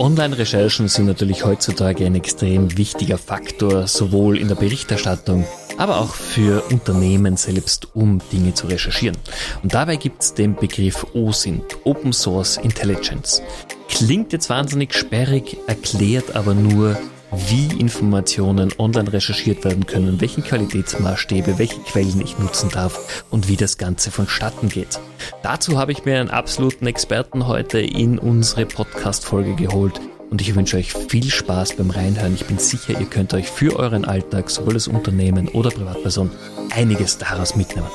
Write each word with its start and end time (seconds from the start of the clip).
Online-Recherchen 0.00 0.88
sind 0.88 1.04
natürlich 1.04 1.44
heutzutage 1.44 2.06
ein 2.06 2.14
extrem 2.14 2.78
wichtiger 2.78 3.18
Faktor, 3.18 3.86
sowohl 3.86 4.38
in 4.38 4.48
der 4.48 4.54
Berichterstattung, 4.54 5.46
aber 5.76 5.98
auch 5.98 6.14
für 6.14 6.62
Unternehmen 6.70 7.36
selbst, 7.36 7.94
um 7.94 8.18
Dinge 8.32 8.54
zu 8.54 8.66
recherchieren. 8.66 9.18
Und 9.62 9.74
dabei 9.74 9.96
gibt 9.96 10.22
es 10.22 10.32
den 10.32 10.56
Begriff 10.56 11.06
OSINT, 11.12 11.76
Open 11.84 12.14
Source 12.14 12.56
Intelligence. 12.56 13.42
Klingt 13.90 14.32
jetzt 14.32 14.48
wahnsinnig 14.48 14.94
sperrig, 14.94 15.58
erklärt 15.66 16.34
aber 16.34 16.54
nur, 16.54 16.96
wie 17.32 17.66
Informationen 17.78 18.72
online 18.78 19.12
recherchiert 19.12 19.64
werden 19.64 19.86
können, 19.86 20.20
welche 20.20 20.42
Qualitätsmaßstäbe, 20.42 21.58
welche 21.58 21.80
Quellen 21.80 22.20
ich 22.20 22.38
nutzen 22.38 22.70
darf 22.70 23.24
und 23.30 23.48
wie 23.48 23.56
das 23.56 23.78
Ganze 23.78 24.10
vonstatten 24.10 24.68
geht. 24.68 24.98
Dazu 25.42 25.78
habe 25.78 25.92
ich 25.92 26.04
mir 26.04 26.18
einen 26.18 26.30
absoluten 26.30 26.86
Experten 26.86 27.46
heute 27.46 27.80
in 27.80 28.18
unsere 28.18 28.66
Podcast-Folge 28.66 29.54
geholt 29.54 30.00
und 30.30 30.40
ich 30.40 30.54
wünsche 30.54 30.76
euch 30.76 30.92
viel 30.92 31.30
Spaß 31.30 31.76
beim 31.76 31.90
Reinhören. 31.90 32.34
Ich 32.34 32.46
bin 32.46 32.58
sicher, 32.58 32.98
ihr 32.98 33.06
könnt 33.06 33.34
euch 33.34 33.48
für 33.48 33.76
euren 33.76 34.04
Alltag, 34.04 34.50
sowohl 34.50 34.74
als 34.74 34.88
Unternehmen 34.88 35.48
oder 35.48 35.70
Privatperson, 35.70 36.30
einiges 36.70 37.18
daraus 37.18 37.56
mitnehmen. 37.56 37.88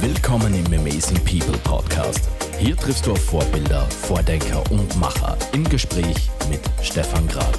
Willkommen 0.00 0.54
im 0.54 0.66
Amazing 0.78 1.18
People 1.24 1.58
Podcast 1.64 2.28
hier 2.58 2.76
triffst 2.76 3.06
du 3.06 3.12
auf 3.12 3.24
Vorbilder, 3.24 3.82
Vordenker 3.82 4.62
und 4.70 4.96
Macher 4.98 5.36
im 5.52 5.64
Gespräch 5.68 6.30
mit 6.50 6.60
Stefan 6.82 7.26
Grad. 7.26 7.58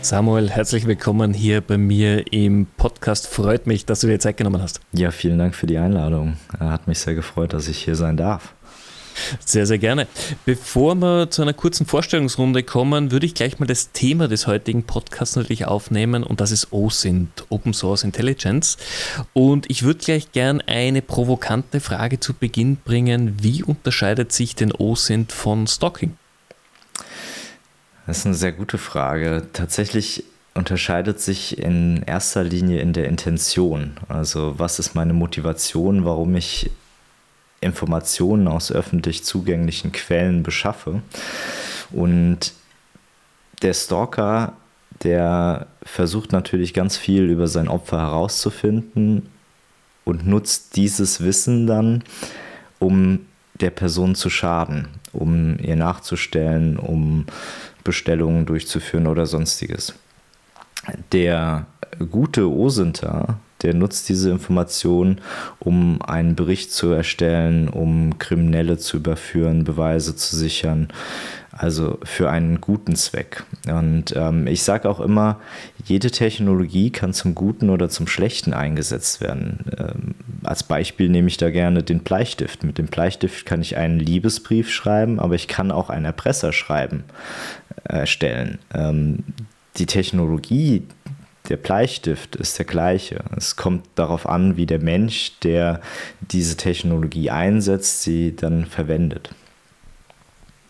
Samuel, 0.00 0.48
herzlich 0.48 0.86
willkommen 0.86 1.34
hier 1.34 1.60
bei 1.60 1.76
mir 1.76 2.32
im 2.32 2.66
Podcast. 2.76 3.26
Freut 3.26 3.66
mich, 3.66 3.84
dass 3.84 4.00
du 4.00 4.06
dir 4.06 4.20
Zeit 4.20 4.36
genommen 4.36 4.62
hast. 4.62 4.80
Ja, 4.92 5.10
vielen 5.10 5.38
Dank 5.38 5.54
für 5.54 5.66
die 5.66 5.78
Einladung. 5.78 6.36
Hat 6.58 6.86
mich 6.86 7.00
sehr 7.00 7.14
gefreut, 7.14 7.52
dass 7.52 7.68
ich 7.68 7.78
hier 7.78 7.96
sein 7.96 8.16
darf. 8.16 8.54
Sehr, 9.44 9.66
sehr 9.66 9.78
gerne. 9.78 10.06
Bevor 10.44 10.94
wir 10.96 11.30
zu 11.30 11.42
einer 11.42 11.52
kurzen 11.52 11.86
Vorstellungsrunde 11.86 12.62
kommen, 12.62 13.10
würde 13.10 13.26
ich 13.26 13.34
gleich 13.34 13.58
mal 13.58 13.66
das 13.66 13.92
Thema 13.92 14.28
des 14.28 14.46
heutigen 14.46 14.84
Podcasts 14.84 15.36
natürlich 15.36 15.66
aufnehmen 15.66 16.22
und 16.22 16.40
das 16.40 16.50
ist 16.50 16.72
OSINT, 16.72 17.44
Open 17.48 17.72
Source 17.74 18.04
Intelligence. 18.04 18.76
Und 19.32 19.70
ich 19.70 19.82
würde 19.82 20.00
gleich 20.00 20.32
gern 20.32 20.60
eine 20.62 21.02
provokante 21.02 21.80
Frage 21.80 22.20
zu 22.20 22.34
Beginn 22.34 22.76
bringen. 22.76 23.36
Wie 23.40 23.62
unterscheidet 23.62 24.32
sich 24.32 24.54
denn 24.54 24.72
OSINT 24.72 25.32
von 25.32 25.66
Stalking? 25.66 26.16
Das 28.06 28.18
ist 28.18 28.26
eine 28.26 28.34
sehr 28.34 28.52
gute 28.52 28.78
Frage. 28.78 29.48
Tatsächlich 29.52 30.24
unterscheidet 30.54 31.20
sich 31.20 31.58
in 31.58 32.02
erster 32.02 32.42
Linie 32.44 32.80
in 32.80 32.92
der 32.92 33.06
Intention. 33.06 33.96
Also 34.08 34.58
was 34.58 34.78
ist 34.78 34.94
meine 34.94 35.12
Motivation, 35.12 36.04
warum 36.04 36.34
ich 36.34 36.70
Informationen 37.60 38.48
aus 38.48 38.70
öffentlich 38.70 39.24
zugänglichen 39.24 39.92
Quellen 39.92 40.42
beschaffe. 40.42 41.02
Und 41.90 42.52
der 43.62 43.74
Stalker, 43.74 44.52
der 45.02 45.66
versucht 45.82 46.32
natürlich 46.32 46.74
ganz 46.74 46.96
viel 46.96 47.24
über 47.24 47.48
sein 47.48 47.68
Opfer 47.68 47.98
herauszufinden 47.98 49.28
und 50.04 50.26
nutzt 50.26 50.76
dieses 50.76 51.22
Wissen 51.22 51.66
dann, 51.66 52.04
um 52.78 53.26
der 53.60 53.70
Person 53.70 54.14
zu 54.14 54.30
schaden, 54.30 54.88
um 55.12 55.58
ihr 55.58 55.76
nachzustellen, 55.76 56.78
um 56.78 57.26
Bestellungen 57.84 58.46
durchzuführen 58.46 59.06
oder 59.06 59.26
sonstiges. 59.26 59.94
Der 61.12 61.66
gute 62.10 62.48
Osinter, 62.48 63.38
der 63.62 63.74
nutzt 63.74 64.08
diese 64.08 64.30
Information, 64.30 65.20
um 65.58 66.00
einen 66.02 66.36
Bericht 66.36 66.72
zu 66.72 66.90
erstellen, 66.90 67.68
um 67.68 68.18
Kriminelle 68.18 68.78
zu 68.78 68.98
überführen, 68.98 69.64
Beweise 69.64 70.14
zu 70.16 70.36
sichern. 70.36 70.88
Also 71.50 71.98
für 72.04 72.30
einen 72.30 72.60
guten 72.60 72.94
Zweck. 72.94 73.42
Und 73.66 74.14
ähm, 74.14 74.46
ich 74.46 74.62
sage 74.62 74.88
auch 74.88 75.00
immer, 75.00 75.40
jede 75.84 76.12
Technologie 76.12 76.90
kann 76.90 77.12
zum 77.12 77.34
Guten 77.34 77.70
oder 77.70 77.88
zum 77.88 78.06
Schlechten 78.06 78.52
eingesetzt 78.52 79.20
werden. 79.20 79.64
Ähm, 79.76 80.14
als 80.44 80.62
Beispiel 80.62 81.08
nehme 81.08 81.26
ich 81.26 81.36
da 81.36 81.50
gerne 81.50 81.82
den 81.82 82.00
Bleistift. 82.00 82.62
Mit 82.62 82.78
dem 82.78 82.86
Bleistift 82.86 83.44
kann 83.44 83.60
ich 83.60 83.76
einen 83.76 83.98
Liebesbrief 83.98 84.70
schreiben, 84.70 85.18
aber 85.18 85.34
ich 85.34 85.48
kann 85.48 85.72
auch 85.72 85.90
ein 85.90 86.04
Erpresserschreiben 86.04 87.02
erstellen. 87.82 88.58
Ähm, 88.72 89.24
die 89.78 89.86
Technologie, 89.86 90.84
der 91.48 91.56
Bleistift 91.56 92.36
ist 92.36 92.58
der 92.58 92.66
gleiche. 92.66 93.24
Es 93.36 93.56
kommt 93.56 93.86
darauf 93.94 94.28
an, 94.28 94.56
wie 94.56 94.66
der 94.66 94.78
Mensch, 94.78 95.38
der 95.42 95.80
diese 96.20 96.56
Technologie 96.56 97.30
einsetzt, 97.30 98.02
sie 98.02 98.36
dann 98.36 98.66
verwendet. 98.66 99.30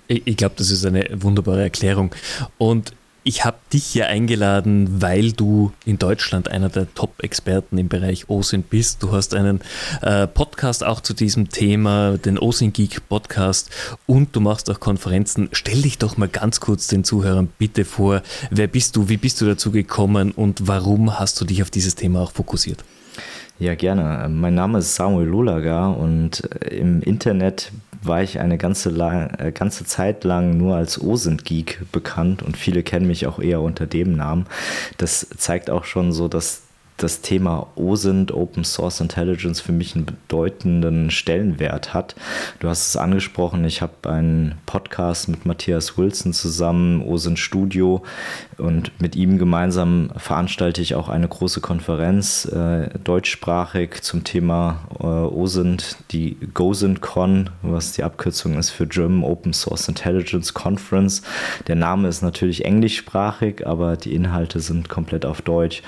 Ich 0.07 0.37
glaube, 0.37 0.55
das 0.57 0.71
ist 0.71 0.87
eine 0.87 1.07
wunderbare 1.23 1.63
Erklärung. 1.63 2.15
Und 2.57 2.93
ich 3.29 3.45
habe 3.45 3.59
dich 3.75 3.95
ja 3.95 4.07
eingeladen, 4.07 5.03
weil 5.03 5.33
du 5.33 5.71
in 5.85 5.99
Deutschland 5.99 6.51
einer 6.51 6.71
der 6.71 6.93
Top-Experten 6.95 7.77
im 7.77 7.89
Bereich 7.89 8.31
OSINT 8.31 8.71
bist. 8.71 9.03
Du 9.03 9.13
hast 9.13 9.35
einen 9.35 9.61
äh, 10.01 10.27
Podcast 10.27 10.83
auch 10.83 11.03
zu 11.03 11.13
diesem 11.13 11.51
Thema, 11.51 12.17
den 12.17 12.39
OSINT 12.39 12.73
Geek 12.73 13.07
Podcast 13.07 13.71
und 14.07 14.35
du 14.35 14.41
machst 14.41 14.71
auch 14.71 14.81
Konferenzen. 14.81 15.51
Stell 15.53 15.83
dich 15.83 15.99
doch 15.99 16.17
mal 16.17 16.29
ganz 16.29 16.61
kurz 16.61 16.87
den 16.87 17.05
Zuhörern 17.05 17.51
bitte 17.59 17.85
vor. 17.85 18.23
Wer 18.51 18.67
bist 18.67 18.97
du? 18.97 19.11
Wie 19.11 19.19
bist 19.19 19.43
du 19.43 19.45
dazu 19.45 19.73
gekommen 19.73 20.31
und 20.31 20.67
warum 20.67 21.19
hast 21.19 21.39
du 21.39 21.45
dich 21.45 21.61
auf 21.61 21.71
dieses 21.71 21.97
Thema 21.97 22.23
auch 22.23 22.33
fokussiert? 22.33 22.83
Ja, 23.59 23.75
gerne. 23.75 24.27
Mein 24.31 24.55
Name 24.55 24.79
ist 24.79 24.95
Samuel 24.95 25.27
Lulaga 25.27 25.89
und 25.89 26.49
äh, 26.63 26.77
im 26.79 27.03
Internet 27.03 27.73
war 28.03 28.23
ich 28.23 28.39
eine 28.39 28.59
ganze, 28.59 28.91
äh, 28.91 29.53
ganze 29.53 29.85
Zeit 29.85 30.25
lang 30.25 30.57
nur 30.57 30.77
als 30.77 31.01
OSINT-Geek 31.01 31.91
bekannt 31.93 32.43
und 32.43 32.57
viele 32.57 32.83
kennen 32.83 33.07
mich 33.07 33.27
auch 33.27 33.39
eher 33.39 33.61
unter 33.61 33.87
dem 33.87 34.17
Namen. 34.17 34.47
Das 34.97 35.27
zeigt 35.37 35.71
auch 35.71 35.85
schon 35.85 36.13
so, 36.13 36.29
dass 36.29 36.63
das 36.99 37.21
Thema 37.21 37.69
OSINT, 37.77 38.33
Open 38.33 38.65
Source 38.65 39.01
Intelligence, 39.01 39.61
für 39.61 39.73
mich 39.73 39.95
einen 39.95 40.05
bedeutenden 40.05 41.11
Stellenwert 41.11 41.95
hat. 41.95 42.15
Du 42.61 42.69
hast 42.69 42.89
es 42.89 42.97
angesprochen, 42.97 43.65
ich 43.65 43.81
habe 43.81 44.11
einen 44.11 44.57
Podcast 44.67 45.29
mit 45.29 45.47
Matthias 45.47 45.97
Wilson 45.97 46.33
zusammen, 46.33 47.01
OSINT 47.03 47.39
Studio, 47.39 48.03
und 48.59 49.01
mit 49.01 49.15
ihm 49.15 49.39
gemeinsam 49.39 50.11
veranstalte 50.17 50.83
ich 50.83 50.97
auch 50.97 51.09
eine 51.09 51.29
große 51.29 51.61
Konferenz 51.61 52.45
äh, 52.47 52.91
deutschsprachig 52.99 54.03
zum 54.03 54.25
Thema 54.25 54.81
äh, 54.99 55.05
OSINT, 55.05 55.97
die 56.11 56.37
GOSINT-Con, 56.53 57.51
was 57.63 57.93
die 57.93 58.03
Abkürzung 58.03 58.59
ist 58.59 58.71
für 58.71 58.89
German 58.89 59.23
Open 59.23 59.53
Source 59.53 59.89
Intelligence 59.89 60.53
Conference. 60.53 61.23
Der 61.69 61.77
Name 61.77 62.09
ist 62.09 62.23
natürlich 62.23 62.65
englischsprachig, 62.65 63.65
aber 63.65 63.97
die 63.97 64.15
Inhalte 64.15 64.59
sind 64.59 64.89
komplett 64.89 65.25
auf 65.25 65.41
Deutsch. 65.41 65.83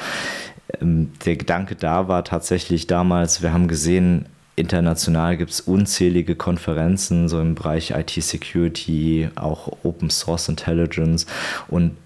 Ähm, 0.80 1.12
der 1.24 1.36
Gedanke 1.36 1.74
da 1.74 2.08
war 2.08 2.24
tatsächlich 2.24 2.86
damals, 2.86 3.42
wir 3.42 3.52
haben 3.52 3.68
gesehen, 3.68 4.26
international 4.56 5.36
gibt 5.36 5.50
es 5.50 5.60
unzählige 5.60 6.36
Konferenzen, 6.36 7.28
so 7.28 7.40
im 7.40 7.54
Bereich 7.54 7.92
IT-Security, 7.92 9.30
auch 9.34 9.72
Open 9.84 10.10
Source 10.10 10.48
Intelligence 10.48 11.26
und 11.68 11.96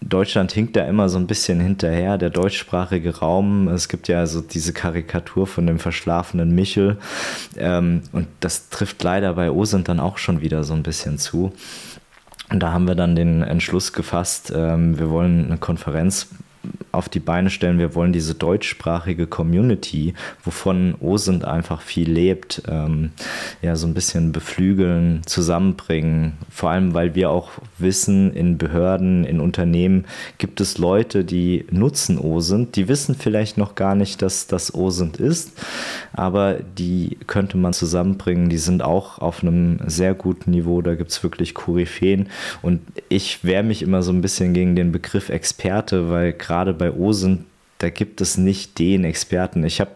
Deutschland 0.00 0.52
hinkt 0.52 0.76
da 0.76 0.84
immer 0.84 1.08
so 1.08 1.18
ein 1.18 1.26
bisschen 1.26 1.60
hinterher, 1.60 2.18
der 2.18 2.28
deutschsprachige 2.30 3.18
Raum. 3.18 3.68
Es 3.68 3.88
gibt 3.88 4.08
ja 4.08 4.26
so 4.26 4.42
diese 4.42 4.74
Karikatur 4.74 5.46
von 5.46 5.66
dem 5.66 5.78
verschlafenen 5.78 6.54
Michel. 6.54 6.98
Ähm, 7.56 8.02
und 8.12 8.26
das 8.40 8.68
trifft 8.68 9.02
leider 9.02 9.32
bei 9.32 9.50
OSINT 9.50 9.88
dann 9.88 10.00
auch 10.00 10.18
schon 10.18 10.42
wieder 10.42 10.62
so 10.62 10.74
ein 10.74 10.82
bisschen 10.82 11.18
zu. 11.18 11.52
Und 12.50 12.60
da 12.60 12.72
haben 12.72 12.86
wir 12.86 12.94
dann 12.94 13.16
den 13.16 13.42
Entschluss 13.42 13.92
gefasst, 13.92 14.52
ähm, 14.54 14.98
wir 14.98 15.08
wollen 15.08 15.46
eine 15.46 15.56
Konferenz 15.56 16.28
auf 16.92 17.08
die 17.08 17.20
Beine 17.20 17.50
stellen. 17.50 17.78
Wir 17.78 17.94
wollen 17.94 18.12
diese 18.12 18.34
deutschsprachige 18.34 19.26
Community, 19.26 20.14
wovon 20.42 20.94
OSINT 21.00 21.44
einfach 21.44 21.82
viel 21.82 22.10
lebt, 22.10 22.62
ähm, 22.68 23.10
ja, 23.62 23.76
so 23.76 23.86
ein 23.86 23.94
bisschen 23.94 24.32
beflügeln, 24.32 25.22
zusammenbringen. 25.26 26.34
Vor 26.50 26.70
allem, 26.70 26.94
weil 26.94 27.14
wir 27.14 27.30
auch 27.30 27.50
wissen, 27.78 28.32
in 28.32 28.58
Behörden, 28.58 29.24
in 29.24 29.40
Unternehmen 29.40 30.04
gibt 30.38 30.60
es 30.60 30.78
Leute, 30.78 31.24
die 31.24 31.66
nutzen 31.70 32.18
OSINT, 32.18 32.76
die 32.76 32.88
wissen 32.88 33.14
vielleicht 33.14 33.58
noch 33.58 33.74
gar 33.74 33.94
nicht, 33.94 34.22
dass 34.22 34.46
das 34.46 34.74
OSINT 34.74 35.18
ist, 35.18 35.52
aber 36.12 36.58
die 36.78 37.18
könnte 37.26 37.56
man 37.56 37.72
zusammenbringen. 37.72 38.48
Die 38.48 38.58
sind 38.58 38.82
auch 38.82 39.18
auf 39.18 39.42
einem 39.42 39.78
sehr 39.86 40.14
guten 40.14 40.52
Niveau. 40.52 40.82
Da 40.82 40.94
gibt 40.94 41.10
es 41.10 41.22
wirklich 41.22 41.54
Koryphäen. 41.54 42.28
Und 42.62 42.80
ich 43.08 43.44
wehre 43.44 43.62
mich 43.62 43.82
immer 43.82 44.02
so 44.02 44.12
ein 44.12 44.20
bisschen 44.20 44.54
gegen 44.54 44.76
den 44.76 44.92
Begriff 44.92 45.28
Experte, 45.28 46.10
weil 46.10 46.32
gerade 46.32 46.53
bei 46.74 46.92
OSINT 46.92 47.40
da 47.78 47.90
gibt 47.90 48.20
es 48.20 48.38
nicht 48.38 48.78
den 48.78 49.04
Experten. 49.04 49.62
Ich 49.64 49.80
habe 49.80 49.90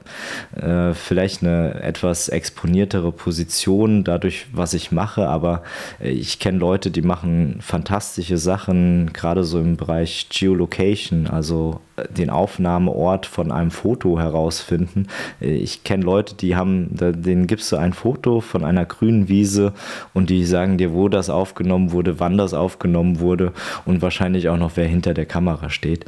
äh, 0.61 0.95
vielleicht 0.95 1.43
eine 1.43 1.81
etwas 1.81 2.29
exponiertere 2.29 3.13
Position 3.13 4.05
dadurch, 4.05 4.47
was 4.53 4.75
ich 4.75 4.93
mache, 4.93 5.27
aber 5.27 5.63
äh, 5.99 6.11
ich 6.11 6.39
kenne 6.39 6.59
Leute, 6.59 6.91
die 6.91 7.03
machen 7.03 7.59
fantastische 7.61 8.37
Sachen, 8.37 9.13
gerade 9.13 9.43
so 9.45 9.59
im 9.59 9.77
Bereich 9.77 10.29
Geolocation, 10.29 11.29
also 11.29 11.81
den 12.11 12.31
Aufnahmeort 12.31 13.27
von 13.27 13.53
einem 13.53 13.71
Foto 13.71 14.19
herausfinden. 14.19 15.07
Ich 15.41 15.85
kenne 15.85 16.05
Leute, 16.05 16.35
die 16.35 16.57
haben, 16.57 16.89
denen 16.93 17.47
gibst 17.47 17.71
du 17.73 17.77
ein 17.77 17.93
Foto 17.93 18.41
von 18.41 18.65
einer 18.65 18.85
grünen 18.85 19.29
Wiese 19.29 19.73
und 20.15 20.31
die 20.31 20.45
sagen 20.45 20.79
dir, 20.79 20.93
wo 20.93 21.09
das 21.09 21.31
aufgenommen 21.31 21.93
wurde, 21.93 22.21
wann 22.21 22.39
das 22.39 22.55
aufgenommen 22.55 23.21
wurde 23.21 23.53
und 23.85 24.03
wahrscheinlich 24.03 24.49
auch 24.49 24.57
noch, 24.57 24.73
wer 24.75 24.87
hinter 24.87 25.15
der 25.15 25.27
Kamera 25.27 25.71
steht. 25.71 26.05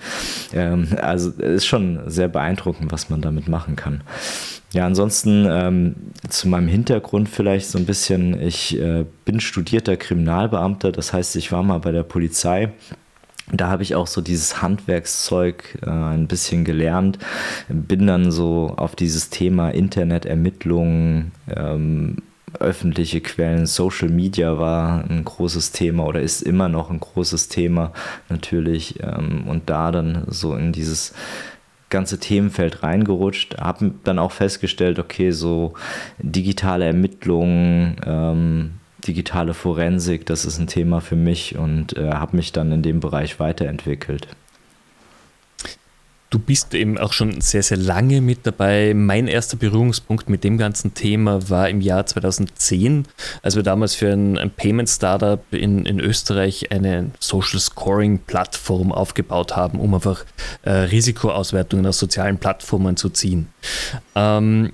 Ähm, 0.53 0.89
also 1.01 1.31
ist 1.31 1.67
schon 1.67 2.01
sehr 2.07 2.29
beeindruckend, 2.29 2.93
was 2.93 3.11
man 3.11 3.21
damit 3.21 3.49
machen 3.49 3.77
kann. 3.77 4.03
Ja, 4.73 4.87
ansonsten 4.87 5.47
ähm, 5.51 5.97
zu 6.29 6.49
meinem 6.49 6.69
Hintergrund 6.69 7.29
vielleicht 7.29 7.69
so 7.69 7.79
ein 7.79 7.87
bisschen. 7.87 8.41
Ich 8.41 8.79
äh, 8.79 9.05
bin 9.25 9.41
studierter 9.41 9.97
Kriminalbeamter, 9.97 10.93
das 10.93 11.13
heißt, 11.13 11.35
ich 11.37 11.51
war 11.51 11.63
mal 11.65 11.79
bei 11.79 11.91
der 11.91 12.05
Polizei. 12.05 12.71
Da 13.53 13.69
habe 13.69 13.83
ich 13.83 13.95
auch 13.95 14.07
so 14.07 14.21
dieses 14.21 14.63
Handwerkszeug 14.63 15.79
äh, 15.83 15.91
ein 15.91 16.29
bisschen 16.29 16.65
gelernt, 16.65 17.19
bin 17.69 18.07
dann 18.07 18.31
so 18.31 18.75
auf 18.77 18.95
dieses 18.95 19.31
Thema 19.31 19.71
Internetermittlungen, 19.71 21.33
ähm, 21.49 22.19
öffentliche 22.59 23.21
Quellen, 23.21 23.67
Social 23.67 24.09
Media 24.09 24.59
war 24.59 25.05
ein 25.09 25.25
großes 25.25 25.73
Thema 25.73 26.05
oder 26.07 26.21
ist 26.21 26.43
immer 26.43 26.69
noch 26.69 26.91
ein 26.91 27.01
großes 27.01 27.49
Thema 27.49 27.93
natürlich 28.29 29.01
ähm, 29.03 29.45
und 29.47 29.71
da 29.71 29.93
dann 29.93 30.25
so 30.27 30.55
in 30.55 30.73
dieses 30.73 31.15
ganze 31.91 32.19
Themenfeld 32.19 32.83
reingerutscht, 32.83 33.59
habe 33.59 33.93
dann 34.05 34.19
auch 34.19 34.33
festgestellt, 34.33 34.99
okay, 34.99 35.33
so 35.33 35.75
digitale 36.19 36.87
Ermittlungen, 36.87 37.97
ähm, 38.07 38.80
digitale 39.07 39.55
Forensik, 39.55 40.27
das 40.27 40.45
ist 40.45 40.59
ein 40.59 40.67
Thema 40.67 41.01
für 41.01 41.17
mich 41.17 41.57
und 41.57 41.97
äh, 41.97 42.11
habe 42.13 42.37
mich 42.37 42.53
dann 42.53 42.73
in 42.73 42.83
dem 42.83 43.01
Bereich 43.01 43.41
weiterentwickelt. 43.41 44.29
Du 46.31 46.39
bist 46.39 46.75
eben 46.75 46.97
auch 46.97 47.13
schon 47.13 47.41
sehr, 47.41 47.65
sehr 47.65 47.77
lange 47.77 48.21
mit 48.21 48.47
dabei. 48.47 48.95
Mein 48.95 49.27
erster 49.27 49.57
Berührungspunkt 49.57 50.31
mit 50.31 50.45
dem 50.45 50.59
ganzen 50.59 50.95
Thema 50.95 51.51
war 51.51 51.69
im 51.69 51.81
Jahr 51.81 52.07
2010, 52.07 53.09
als 53.43 53.57
wir 53.57 53.65
damals 53.65 53.97
für 53.97 54.13
ein, 54.13 54.39
ein 54.39 54.51
Payment 54.51 54.89
Startup 54.89 55.43
in, 55.51 55.85
in 55.87 55.99
Österreich 55.99 56.71
eine 56.71 57.11
Social 57.19 57.59
Scoring 57.59 58.21
Plattform 58.21 58.93
aufgebaut 58.93 59.57
haben, 59.57 59.81
um 59.81 59.93
einfach 59.93 60.25
äh, 60.63 60.71
Risikoauswertungen 60.71 61.85
aus 61.85 61.99
sozialen 61.99 62.39
Plattformen 62.39 62.97
zu 62.97 63.09
ziehen. 63.09 63.49
Ähm, 64.15 64.73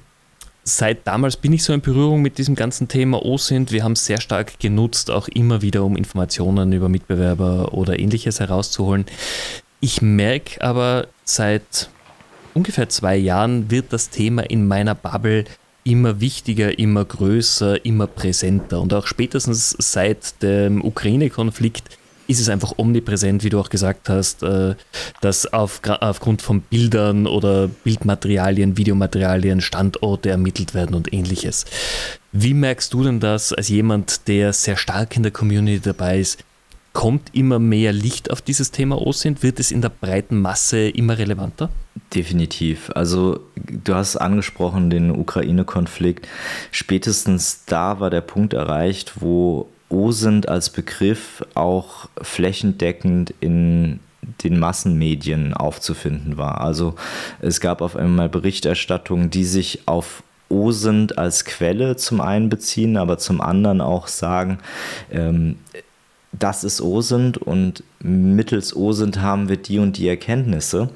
seit 0.67 1.07
damals 1.07 1.37
bin 1.37 1.53
ich 1.53 1.63
so 1.63 1.73
in 1.73 1.81
Berührung 1.81 2.21
mit 2.21 2.39
diesem 2.39 2.57
ganzen 2.57 2.89
Thema 2.89 3.25
OSINT. 3.25 3.71
Wir 3.71 3.85
haben 3.85 3.93
es 3.93 4.05
sehr 4.05 4.21
stark 4.21 4.59
genutzt, 4.59 5.11
auch 5.11 5.29
immer 5.29 5.63
wieder, 5.63 5.85
um 5.85 5.97
Informationen 5.97 6.73
über 6.73 6.89
Mitbewerber 6.89 7.73
oder 7.73 7.99
ähnliches 7.99 8.41
herauszuholen. 8.41 9.07
Ich 9.81 10.03
merke 10.03 10.61
aber 10.63 11.07
seit 11.25 11.89
ungefähr 12.53 12.89
zwei 12.89 13.17
Jahren 13.17 13.71
wird 13.71 13.93
das 13.93 14.11
Thema 14.11 14.43
in 14.43 14.67
meiner 14.67 14.97
Bubble 14.97 15.45
immer 15.85 16.21
wichtiger, 16.21 16.77
immer 16.81 17.05
größer, 17.05 17.85
immer 17.85 18.09
präsenter. 18.09 18.81
Und 18.81 18.93
auch 18.93 19.07
spätestens 19.07 19.77
seit 19.79 20.43
dem 20.43 20.85
Ukraine-Konflikt 20.85 21.96
ist 22.27 22.41
es 22.41 22.49
einfach 22.49 22.75
omnipräsent, 22.77 23.45
wie 23.45 23.49
du 23.49 23.61
auch 23.61 23.69
gesagt 23.69 24.09
hast, 24.09 24.43
äh, 24.43 24.75
dass 25.21 25.53
auf, 25.53 25.81
aufgrund 25.85 26.43
von 26.43 26.61
Bildern 26.61 27.27
oder 27.27 27.69
Bildmaterialien, 27.69 28.77
Videomaterialien 28.77 29.61
Standorte 29.61 30.31
ermittelt 30.31 30.75
werden 30.75 30.95
und 30.95 31.13
ähnliches. 31.13 31.65
Wie 32.33 32.55
merkst 32.55 32.93
du 32.93 33.05
denn 33.05 33.21
das 33.21 33.53
als 33.53 33.69
jemand, 33.69 34.29
der 34.29 34.53
sehr 34.53 34.77
stark 34.77 35.17
in 35.17 35.23
der 35.23 35.33
Community 35.33 35.81
dabei 35.81 36.21
ist? 36.21 36.45
Kommt 36.93 37.35
immer 37.35 37.59
mehr 37.59 37.93
Licht 37.93 38.31
auf 38.31 38.41
dieses 38.41 38.71
Thema 38.71 39.01
OSINT? 39.01 39.43
Wird 39.43 39.61
es 39.61 39.71
in 39.71 39.83
der 39.83 39.91
breiten 39.91 40.41
Masse 40.41 40.89
immer 40.89 41.19
relevanter? 41.19 41.69
Definitiv. 42.15 42.91
Also 42.95 43.41
du 43.55 43.95
hast 43.95 44.17
angesprochen 44.17 44.89
den 44.89 45.11
Ukraine-Konflikt. 45.11 46.27
Spätestens 46.71 47.65
da 47.67 48.01
war 48.01 48.09
der 48.09 48.23
Punkt 48.23 48.55
erreicht, 48.55 49.21
wo 49.21 49.69
OSINT 49.89 50.49
als 50.49 50.71
Begriff 50.71 51.45
auch 51.55 52.09
flächendeckend 52.21 53.35
in 53.41 54.01
den 54.43 54.59
Massenmedien 54.59 55.55
aufzufinden 55.55 56.37
war. 56.37 56.61
Also 56.61 56.95
es 57.41 57.61
gab 57.61 57.81
auf 57.81 57.97
einmal 57.97 58.29
Berichterstattungen, 58.29 59.31
die 59.31 59.45
sich 59.45 59.87
auf 59.87 60.23
OSINT 60.49 61.19
als 61.19 61.45
Quelle 61.45 61.97
zum 61.97 62.21
einen 62.21 62.49
beziehen, 62.49 62.97
aber 62.97 63.19
zum 63.19 63.41
anderen 63.41 63.81
auch 63.81 64.09
sagen, 64.09 64.59
ähm, 65.11 65.57
das 66.33 66.65
ist 66.65 66.81
OSINT 66.81 67.39
und 67.39 67.83
mittels 68.01 68.75
OSINT 68.77 69.21
haben 69.21 69.49
wir 69.49 69.57
die 69.57 69.79
und 69.79 69.97
die 69.97 70.09
Erkenntnisse. 70.09 70.91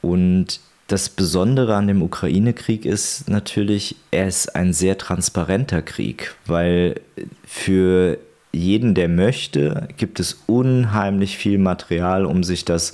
Und 0.00 0.60
das 0.86 1.08
Besondere 1.08 1.76
an 1.76 1.86
dem 1.86 2.02
Ukraine-Krieg 2.02 2.84
ist 2.84 3.28
natürlich, 3.28 3.96
er 4.10 4.28
ist 4.28 4.54
ein 4.54 4.72
sehr 4.72 4.98
transparenter 4.98 5.82
Krieg, 5.82 6.34
weil 6.46 7.00
für 7.44 8.18
jeden, 8.52 8.94
der 8.94 9.08
möchte, 9.08 9.88
gibt 9.96 10.20
es 10.20 10.42
unheimlich 10.46 11.38
viel 11.38 11.58
Material, 11.58 12.26
um 12.26 12.44
sich 12.44 12.64
das, 12.64 12.92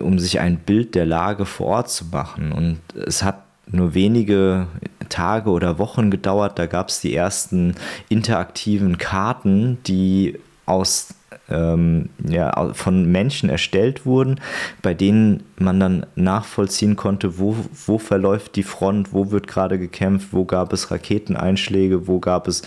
um 0.00 0.18
sich 0.18 0.38
ein 0.40 0.58
Bild 0.58 0.94
der 0.94 1.06
Lage 1.06 1.44
vor 1.46 1.66
Ort 1.66 1.90
zu 1.90 2.04
machen. 2.06 2.52
Und 2.52 2.78
es 2.94 3.22
hat 3.22 3.42
nur 3.66 3.94
wenige 3.94 4.68
Tage 5.08 5.50
oder 5.50 5.78
Wochen 5.78 6.10
gedauert, 6.10 6.58
da 6.58 6.66
gab 6.66 6.88
es 6.88 7.00
die 7.00 7.14
ersten 7.14 7.74
interaktiven 8.08 8.98
Karten, 8.98 9.78
die 9.84 10.38
aus 10.66 11.14
ähm, 11.50 12.10
ja, 12.26 12.72
von 12.74 13.10
Menschen 13.10 13.48
erstellt 13.48 14.06
wurden, 14.06 14.40
bei 14.82 14.94
denen 14.94 15.44
man 15.58 15.80
dann 15.80 16.06
nachvollziehen 16.14 16.96
konnte, 16.96 17.38
wo, 17.38 17.56
wo 17.86 17.98
verläuft 17.98 18.56
die 18.56 18.62
Front, 18.62 19.12
wo 19.12 19.30
wird 19.30 19.46
gerade 19.46 19.78
gekämpft, 19.78 20.28
wo 20.32 20.44
gab 20.44 20.72
es 20.72 20.90
Raketeneinschläge, 20.90 22.06
wo 22.06 22.18
gab 22.18 22.48
es 22.48 22.62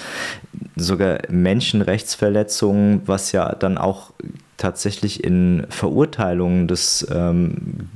sogar 0.75 1.19
Menschenrechtsverletzungen, 1.30 3.02
was 3.06 3.31
ja 3.31 3.54
dann 3.56 3.78
auch 3.78 4.12
tatsächlich 4.58 5.24
in 5.24 5.66
Verurteilungen 5.69 6.68
des 6.68 7.07
ähm, 7.12 7.90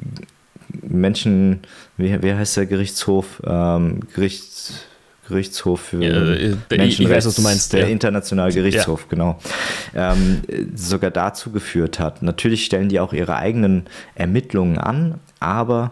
Menschen, 0.81 1.61
wie, 1.97 2.21
wie 2.21 2.33
heißt 2.33 2.57
der 2.57 2.65
Gerichtshof, 2.65 3.41
ähm, 3.45 4.01
Gerichts 4.13 4.84
Gerichtshof 5.27 5.81
für 5.81 6.03
ja, 6.03 6.33
äh, 6.33 6.55
Menschenrechts, 6.69 6.99
ich 6.99 7.09
weiß, 7.09 7.25
was 7.25 7.35
du 7.35 7.41
meinst, 7.41 7.73
der 7.73 7.81
ja. 7.81 7.87
Internationale 7.87 8.53
Gerichtshof, 8.53 9.01
ja. 9.01 9.07
genau, 9.09 9.39
ähm, 9.95 10.41
sogar 10.75 11.11
dazu 11.11 11.51
geführt 11.51 11.99
hat. 11.99 12.21
Natürlich 12.21 12.65
stellen 12.65 12.89
die 12.89 12.99
auch 12.99 13.13
ihre 13.13 13.35
eigenen 13.35 13.85
Ermittlungen 14.13 14.77
an, 14.77 15.15
aber 15.39 15.91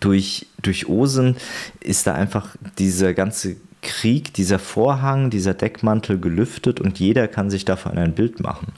durch, 0.00 0.46
durch 0.62 0.88
Osen 0.88 1.36
ist 1.80 2.06
da 2.06 2.14
einfach 2.14 2.56
dieser 2.78 3.14
ganze 3.14 3.56
Krieg, 3.82 4.34
dieser 4.34 4.58
Vorhang, 4.58 5.30
dieser 5.30 5.54
Deckmantel 5.54 6.18
gelüftet 6.18 6.80
und 6.80 6.98
jeder 6.98 7.28
kann 7.28 7.50
sich 7.50 7.64
davon 7.64 7.98
ein 7.98 8.14
Bild 8.14 8.40
machen. 8.40 8.72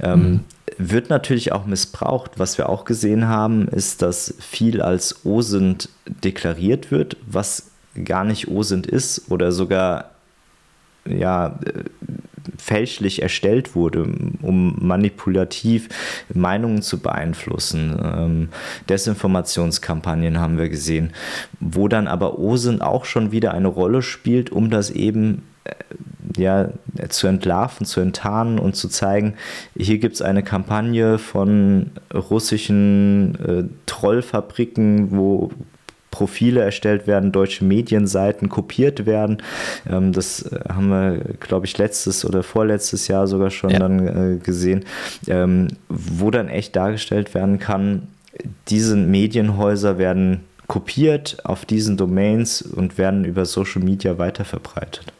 Ähm, 0.00 0.20
mhm. 0.20 0.40
Wird 0.78 1.10
natürlich 1.10 1.52
auch 1.52 1.66
missbraucht. 1.66 2.32
Was 2.36 2.58
wir 2.58 2.68
auch 2.68 2.84
gesehen 2.84 3.28
haben, 3.28 3.68
ist, 3.68 4.02
dass 4.02 4.34
viel 4.38 4.80
als 4.80 5.24
OSINT 5.24 5.88
deklariert 6.06 6.90
wird, 6.90 7.16
was 7.26 7.70
gar 8.04 8.24
nicht 8.24 8.48
OSINT 8.48 8.86
ist 8.86 9.30
oder 9.30 9.52
sogar 9.52 10.10
ja, 11.06 11.58
fälschlich 12.58 13.22
erstellt 13.22 13.74
wurde, 13.74 14.06
um 14.42 14.76
manipulativ 14.80 15.88
Meinungen 16.32 16.82
zu 16.82 17.00
beeinflussen. 17.00 17.98
Ähm, 18.02 18.48
Desinformationskampagnen 18.88 20.38
haben 20.38 20.58
wir 20.58 20.68
gesehen, 20.68 21.12
wo 21.58 21.88
dann 21.88 22.06
aber 22.06 22.38
OSINT 22.38 22.82
auch 22.82 23.04
schon 23.04 23.32
wieder 23.32 23.52
eine 23.52 23.68
Rolle 23.68 24.02
spielt, 24.02 24.50
um 24.50 24.70
das 24.70 24.90
eben 24.90 25.42
äh, 25.64 25.72
ja, 26.36 26.70
zu 27.08 27.26
entlarven, 27.26 27.86
zu 27.86 28.00
enttarnen 28.00 28.58
und 28.58 28.76
zu 28.76 28.88
zeigen, 28.88 29.34
hier 29.76 29.98
gibt 29.98 30.14
es 30.14 30.22
eine 30.22 30.42
Kampagne 30.42 31.18
von 31.18 31.90
russischen 32.14 33.34
äh, 33.44 33.64
Trollfabriken, 33.86 35.10
wo 35.10 35.50
Profile 36.10 36.62
erstellt 36.62 37.06
werden, 37.06 37.32
deutsche 37.32 37.64
Medienseiten 37.64 38.48
kopiert 38.48 39.06
werden. 39.06 39.42
Ähm, 39.88 40.12
das 40.12 40.42
äh, 40.42 40.60
haben 40.68 40.88
wir, 40.88 41.20
glaube 41.40 41.66
ich, 41.66 41.78
letztes 41.78 42.24
oder 42.24 42.42
vorletztes 42.42 43.08
Jahr 43.08 43.26
sogar 43.26 43.50
schon 43.50 43.70
ja. 43.70 43.78
dann 43.78 44.36
äh, 44.36 44.38
gesehen, 44.38 44.84
ähm, 45.28 45.68
wo 45.88 46.30
dann 46.30 46.48
echt 46.48 46.76
dargestellt 46.76 47.34
werden 47.34 47.58
kann, 47.58 48.08
diese 48.68 48.96
Medienhäuser 48.96 49.98
werden 49.98 50.40
kopiert 50.66 51.38
auf 51.44 51.64
diesen 51.64 51.96
Domains 51.96 52.62
und 52.62 52.96
werden 52.96 53.24
über 53.24 53.44
Social 53.44 53.82
Media 53.82 54.18
weiterverbreitet. 54.18 55.12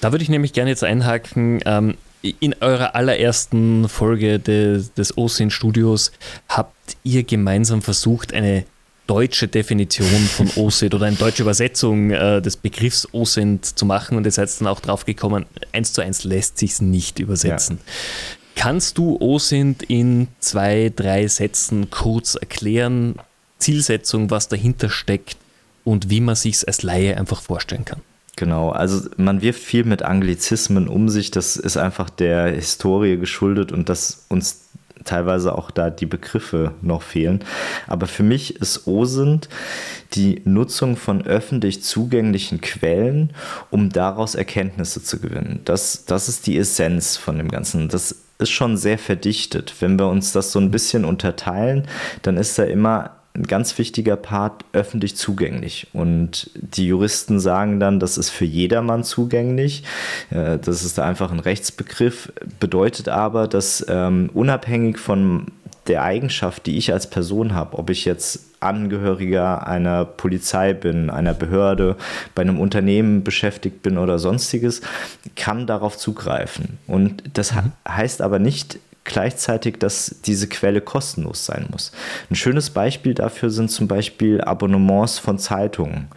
Da 0.00 0.12
würde 0.12 0.24
ich 0.24 0.28
nämlich 0.28 0.52
gerne 0.52 0.70
jetzt 0.70 0.84
einhaken. 0.84 1.60
Ähm, 1.64 1.94
in 2.40 2.54
eurer 2.60 2.94
allerersten 2.94 3.88
Folge 3.88 4.38
des, 4.38 4.92
des 4.94 5.16
OSIN 5.16 5.50
Studios 5.50 6.12
habt 6.48 6.96
ihr 7.04 7.22
gemeinsam 7.22 7.82
versucht, 7.82 8.32
eine 8.32 8.64
deutsche 9.06 9.48
Definition 9.48 10.08
von 10.08 10.50
OSINT 10.56 10.94
oder 10.94 11.06
eine 11.06 11.16
deutsche 11.16 11.42
Übersetzung 11.42 12.10
äh, 12.10 12.40
des 12.40 12.56
Begriffs 12.56 13.08
OSINT 13.12 13.64
zu 13.64 13.86
machen 13.86 14.16
und 14.16 14.24
ihr 14.24 14.32
seid 14.32 14.48
dann 14.60 14.68
auch 14.68 14.80
drauf 14.80 15.04
gekommen, 15.04 15.46
eins 15.72 15.92
zu 15.92 16.00
eins 16.00 16.24
lässt 16.24 16.58
sich 16.58 16.80
nicht 16.80 17.18
übersetzen. 17.18 17.78
Ja. 17.84 17.92
Kannst 18.56 18.98
du 18.98 19.18
OSINT 19.20 19.82
in 19.82 20.28
zwei, 20.38 20.92
drei 20.94 21.26
Sätzen 21.26 21.90
kurz 21.90 22.34
erklären, 22.36 23.16
Zielsetzung, 23.58 24.30
was 24.30 24.48
dahinter 24.48 24.90
steckt 24.90 25.36
und 25.84 26.10
wie 26.10 26.20
man 26.20 26.34
sich 26.34 26.54
es 26.54 26.64
als 26.64 26.82
Laie 26.82 27.16
einfach 27.16 27.42
vorstellen 27.42 27.84
kann? 27.84 28.00
Genau, 28.36 28.70
also 28.70 29.08
man 29.16 29.42
wirft 29.42 29.62
viel 29.62 29.84
mit 29.84 30.02
Anglizismen 30.02 30.88
um 30.88 31.08
sich, 31.08 31.30
das 31.30 31.56
ist 31.56 31.76
einfach 31.76 32.10
der 32.10 32.46
Historie 32.48 33.16
geschuldet 33.16 33.70
und 33.70 33.88
dass 33.88 34.26
uns 34.28 34.63
teilweise 35.04 35.56
auch 35.56 35.70
da 35.70 35.90
die 35.90 36.06
Begriffe 36.06 36.72
noch 36.80 37.02
fehlen. 37.02 37.40
Aber 37.86 38.06
für 38.06 38.22
mich 38.22 38.56
ist 38.60 38.86
OSINT 38.86 39.48
die 40.14 40.40
Nutzung 40.44 40.96
von 40.96 41.26
öffentlich 41.26 41.82
zugänglichen 41.82 42.60
Quellen, 42.60 43.30
um 43.70 43.90
daraus 43.90 44.34
Erkenntnisse 44.34 45.02
zu 45.02 45.18
gewinnen. 45.18 45.60
Das, 45.64 46.04
das 46.04 46.28
ist 46.28 46.46
die 46.46 46.56
Essenz 46.56 47.16
von 47.16 47.38
dem 47.38 47.50
Ganzen. 47.50 47.88
Das 47.88 48.16
ist 48.38 48.50
schon 48.50 48.76
sehr 48.76 48.98
verdichtet. 48.98 49.74
Wenn 49.80 49.98
wir 49.98 50.08
uns 50.08 50.32
das 50.32 50.52
so 50.52 50.58
ein 50.58 50.70
bisschen 50.70 51.04
unterteilen, 51.04 51.86
dann 52.22 52.36
ist 52.36 52.58
da 52.58 52.64
immer 52.64 53.12
ein 53.36 53.44
ganz 53.44 53.76
wichtiger 53.78 54.16
Part 54.16 54.64
öffentlich 54.72 55.16
zugänglich. 55.16 55.88
Und 55.92 56.50
die 56.54 56.86
Juristen 56.86 57.40
sagen 57.40 57.80
dann, 57.80 57.98
das 57.98 58.16
ist 58.16 58.30
für 58.30 58.44
jedermann 58.44 59.02
zugänglich. 59.02 59.82
Äh, 60.30 60.58
das 60.58 60.84
ist 60.84 61.00
einfach 61.00 61.32
ein 61.32 61.40
Rechtsbegriff, 61.40 62.32
bedeutet 62.60 63.08
aber, 63.08 63.48
dass 63.48 63.84
ähm, 63.88 64.30
unabhängig 64.32 64.98
von 64.98 65.46
der 65.88 66.02
Eigenschaft, 66.02 66.66
die 66.66 66.78
ich 66.78 66.92
als 66.92 67.10
Person 67.10 67.54
habe, 67.54 67.76
ob 67.76 67.90
ich 67.90 68.04
jetzt 68.04 68.46
Angehöriger 68.60 69.66
einer 69.66 70.04
Polizei 70.04 70.72
bin, 70.72 71.10
einer 71.10 71.34
Behörde, 71.34 71.96
bei 72.34 72.42
einem 72.42 72.58
Unternehmen 72.58 73.22
beschäftigt 73.22 73.82
bin 73.82 73.98
oder 73.98 74.18
sonstiges, 74.18 74.80
kann 75.36 75.66
darauf 75.66 75.98
zugreifen. 75.98 76.78
Und 76.86 77.22
das 77.34 77.54
mhm. 77.54 77.72
heißt 77.86 78.22
aber 78.22 78.38
nicht 78.38 78.78
gleichzeitig, 79.04 79.78
dass 79.78 80.16
diese 80.24 80.48
Quelle 80.48 80.80
kostenlos 80.80 81.44
sein 81.44 81.66
muss. 81.70 81.92
Ein 82.30 82.34
schönes 82.34 82.70
Beispiel 82.70 83.14
dafür 83.14 83.50
sind 83.50 83.70
zum 83.70 83.86
Beispiel 83.86 84.40
Abonnements 84.40 85.18
von 85.18 85.38
Zeitungen. 85.38 86.08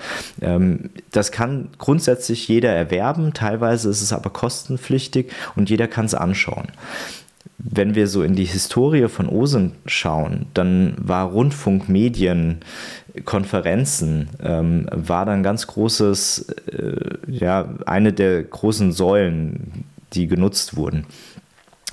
Ähm, 0.41 0.89
das 1.12 1.32
kann 1.32 1.70
grundsätzlich 1.77 2.48
jeder 2.48 2.72
erwerben, 2.72 3.34
teilweise 3.34 3.89
ist 3.89 4.01
es 4.01 4.13
aber 4.13 4.29
kostenpflichtig 4.29 5.32
und 5.56 5.70
jeder 5.70 5.88
kann 5.88 6.06
es 6.06 6.15
anschauen. 6.15 6.67
Wenn 7.60 7.96
wir 7.96 8.08
so 8.08 8.24
in 8.24 8.36
die 8.36 8.46
Historie 8.46 9.08
von 9.10 9.27
Osen 9.27 9.74
schauen, 9.88 10.46
dann 10.53 10.94
war 10.98 11.25
Rundfunk, 11.25 11.89
Medien, 11.89 12.60
Konferenzen 13.25 14.29
ähm, 14.44 14.88
war 14.91 15.25
dann 15.25 15.41
ganz 15.41 15.65
großes, 15.65 16.50
äh, 16.72 17.17
ja, 17.27 17.67
eine 17.86 18.13
der 18.13 18.44
großen 18.44 18.91
Säulen, 18.91 19.86
die 20.13 20.27
genutzt 20.27 20.77
wurden. 20.77 21.06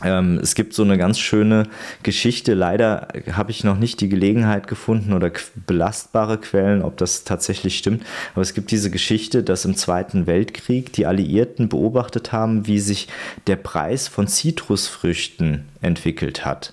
Ähm, 0.03 0.41
es 0.43 0.55
gibt 0.55 0.75
so 0.75 0.83
eine 0.83 0.99
ganz 0.99 1.19
schöne 1.19 1.69
Geschichte. 2.03 2.55
Leider 2.55 3.09
habe 3.31 3.53
ich 3.53 3.63
noch 3.63 3.79
nicht 3.79 4.01
die 4.01 4.09
Gelegenheit 4.09 4.67
gefunden 4.67 5.13
oder 5.13 5.31
belastbare 5.67 6.39
Quellen, 6.39 6.83
ob 6.83 6.97
das 6.97 7.25
tatsächlich 7.25 7.79
stimmt. 7.79 8.05
Aber 8.33 8.43
es 8.43 8.55
gibt 8.55 8.71
diese 8.71 8.91
Geschichte, 8.91 9.43
dass 9.45 9.65
im 9.65 9.77
Zweiten 9.77 10.27
Weltkrieg 10.27 10.93
die 10.93 11.07
Alliierten 11.07 11.69
beobachtet 11.69 12.33
haben, 12.33 12.67
wie 12.67 12.81
sich 12.81 13.09
der 13.47 13.57
Preis 13.57 14.09
von 14.09 14.27
Zitrusfrüchten 14.27 15.65
entwickelt 15.81 16.45
hat. 16.45 16.73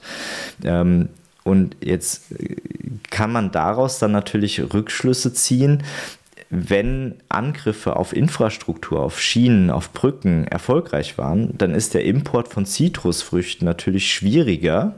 Ähm, 0.64 1.10
und 1.44 1.76
jetzt 1.82 2.26
kann 3.10 3.32
man 3.32 3.52
daraus 3.52 3.98
dann 3.98 4.12
natürlich 4.12 4.62
Rückschlüsse 4.74 5.34
ziehen, 5.34 5.84
wenn 6.52 7.16
Angriffe 7.30 7.96
auf 7.96 8.14
Infrastruktur, 8.14 9.00
auf 9.00 9.22
Schienen, 9.22 9.72
auf 9.72 9.94
Brücken 9.94 10.46
erfolgreich 10.46 11.18
waren, 11.18 11.58
dann 11.58 11.74
ist 11.74 11.94
der 11.94 12.04
Import 12.04 12.50
von 12.50 12.66
Zitrusfrüchten 12.66 13.66
natürlich 13.66 14.14
schwieriger 14.14 14.96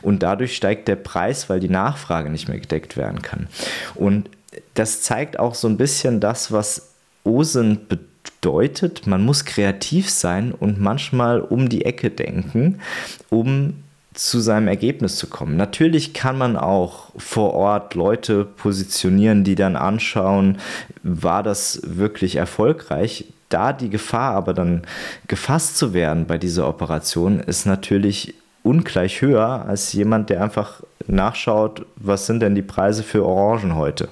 und 0.00 0.22
dadurch 0.22 0.56
steigt 0.56 0.88
der 0.88 0.96
Preis, 0.96 1.50
weil 1.50 1.60
die 1.60 1.68
Nachfrage 1.68 2.30
nicht 2.30 2.48
mehr 2.48 2.58
gedeckt 2.58 2.96
werden 2.96 3.20
kann. 3.20 3.48
Und 3.94 4.30
das 4.72 5.02
zeigt 5.02 5.38
auch 5.38 5.54
so 5.54 5.68
ein 5.68 5.76
bisschen 5.76 6.20
das, 6.20 6.52
was 6.52 6.94
OSINT 7.24 7.88
bedeutet. 7.88 9.06
Man 9.06 9.22
muss 9.22 9.44
kreativ 9.44 10.08
sein 10.08 10.52
und 10.52 10.80
manchmal 10.80 11.42
um 11.42 11.68
die 11.68 11.84
Ecke 11.84 12.10
denken, 12.10 12.80
um 13.28 13.74
zu 14.14 14.40
seinem 14.40 14.68
Ergebnis 14.68 15.16
zu 15.16 15.26
kommen. 15.26 15.56
Natürlich 15.56 16.14
kann 16.14 16.38
man 16.38 16.56
auch 16.56 17.10
vor 17.16 17.54
Ort 17.54 17.94
Leute 17.94 18.44
positionieren, 18.44 19.44
die 19.44 19.56
dann 19.56 19.76
anschauen, 19.76 20.58
war 21.02 21.42
das 21.42 21.80
wirklich 21.84 22.36
erfolgreich. 22.36 23.26
Da 23.48 23.72
die 23.72 23.90
Gefahr 23.90 24.34
aber 24.34 24.54
dann 24.54 24.82
gefasst 25.26 25.76
zu 25.76 25.92
werden 25.92 26.26
bei 26.26 26.38
dieser 26.38 26.68
Operation 26.68 27.40
ist 27.40 27.66
natürlich 27.66 28.34
ungleich 28.62 29.20
höher 29.20 29.66
als 29.68 29.92
jemand, 29.92 30.30
der 30.30 30.42
einfach 30.42 30.80
nachschaut, 31.06 31.84
was 31.96 32.26
sind 32.26 32.40
denn 32.40 32.54
die 32.54 32.62
Preise 32.62 33.02
für 33.02 33.24
Orangen 33.24 33.74
heute. 33.74 34.08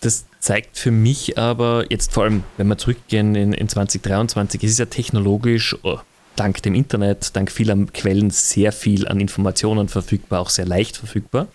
Das 0.00 0.24
zeigt 0.40 0.78
für 0.78 0.90
mich 0.90 1.36
aber 1.36 1.84
jetzt 1.90 2.12
vor 2.12 2.24
allem, 2.24 2.44
wenn 2.56 2.68
wir 2.68 2.78
zurückgehen 2.78 3.34
in, 3.34 3.52
in 3.52 3.68
2023, 3.68 4.64
es 4.64 4.72
ist 4.72 4.78
ja 4.78 4.86
technologisch 4.86 5.76
oh, 5.82 5.98
dank 6.36 6.62
dem 6.62 6.74
Internet, 6.74 7.34
dank 7.34 7.50
vieler 7.50 7.76
Quellen 7.92 8.30
sehr 8.30 8.72
viel 8.72 9.06
an 9.08 9.20
Informationen 9.20 9.88
verfügbar, 9.88 10.40
auch 10.40 10.50
sehr 10.50 10.66
leicht 10.66 10.96
verfügbar. 10.96 11.48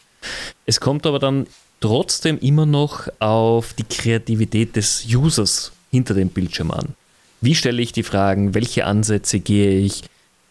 Es 0.66 0.80
kommt 0.80 1.06
aber 1.06 1.20
dann 1.20 1.48
trotzdem 1.80 2.40
immer 2.40 2.66
noch 2.66 3.08
auf 3.20 3.74
die 3.74 3.84
Kreativität 3.84 4.76
des 4.76 5.06
Users 5.06 5.72
hinter 5.92 6.14
dem 6.14 6.30
Bildschirm 6.30 6.72
an. 6.72 6.96
Wie 7.42 7.56
stelle 7.56 7.82
ich 7.82 7.92
die 7.92 8.04
Fragen? 8.04 8.54
Welche 8.54 8.86
Ansätze 8.86 9.40
gehe 9.40 9.80
ich? 9.80 10.04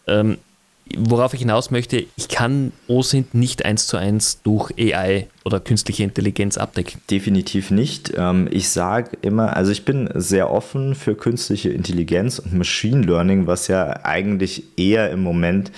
Ähm, 0.07 0.37
worauf 0.97 1.33
ich 1.33 1.41
hinaus 1.41 1.71
möchte, 1.71 2.05
ich 2.15 2.27
kann 2.27 2.71
OSINT 2.87 3.33
nicht 3.33 3.65
eins 3.65 3.87
zu 3.87 3.97
eins 3.97 4.41
durch 4.41 4.71
AI 4.77 5.27
oder 5.45 5.59
künstliche 5.59 6.03
Intelligenz 6.03 6.57
abdecken. 6.57 7.01
Definitiv 7.09 7.71
nicht. 7.71 8.13
Ähm, 8.17 8.47
ich 8.51 8.69
sage 8.69 9.17
immer, 9.21 9.55
also 9.55 9.71
ich 9.71 9.85
bin 9.85 10.09
sehr 10.15 10.51
offen 10.51 10.95
für 10.95 11.15
künstliche 11.15 11.69
Intelligenz 11.69 12.39
und 12.39 12.53
Machine 12.53 13.01
Learning, 13.01 13.47
was 13.47 13.67
ja 13.67 14.03
eigentlich 14.03 14.63
eher 14.77 15.11
im 15.11 15.21
Moment 15.21 15.71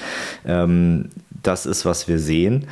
ähm, 0.45 1.09
das 1.43 1.65
ist, 1.65 1.85
was 1.85 2.07
wir 2.07 2.19
sehen 2.19 2.67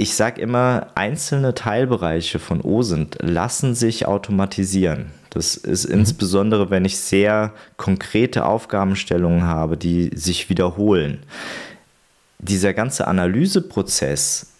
ich 0.00 0.14
sage 0.14 0.40
immer, 0.40 0.86
einzelne 0.94 1.54
Teilbereiche 1.54 2.38
von 2.38 2.62
OSINT 2.62 3.18
lassen 3.20 3.74
sich 3.74 4.06
automatisieren. 4.06 5.10
Das 5.30 5.56
ist 5.56 5.88
mhm. 5.88 6.00
insbesondere, 6.00 6.70
wenn 6.70 6.84
ich 6.84 6.98
sehr 6.98 7.52
konkrete 7.76 8.44
Aufgabenstellungen 8.44 9.44
habe, 9.44 9.76
die 9.76 10.10
sich 10.14 10.50
wiederholen. 10.50 11.22
Dieser 12.38 12.74
ganze 12.74 13.06
Analyseprozess 13.06 14.52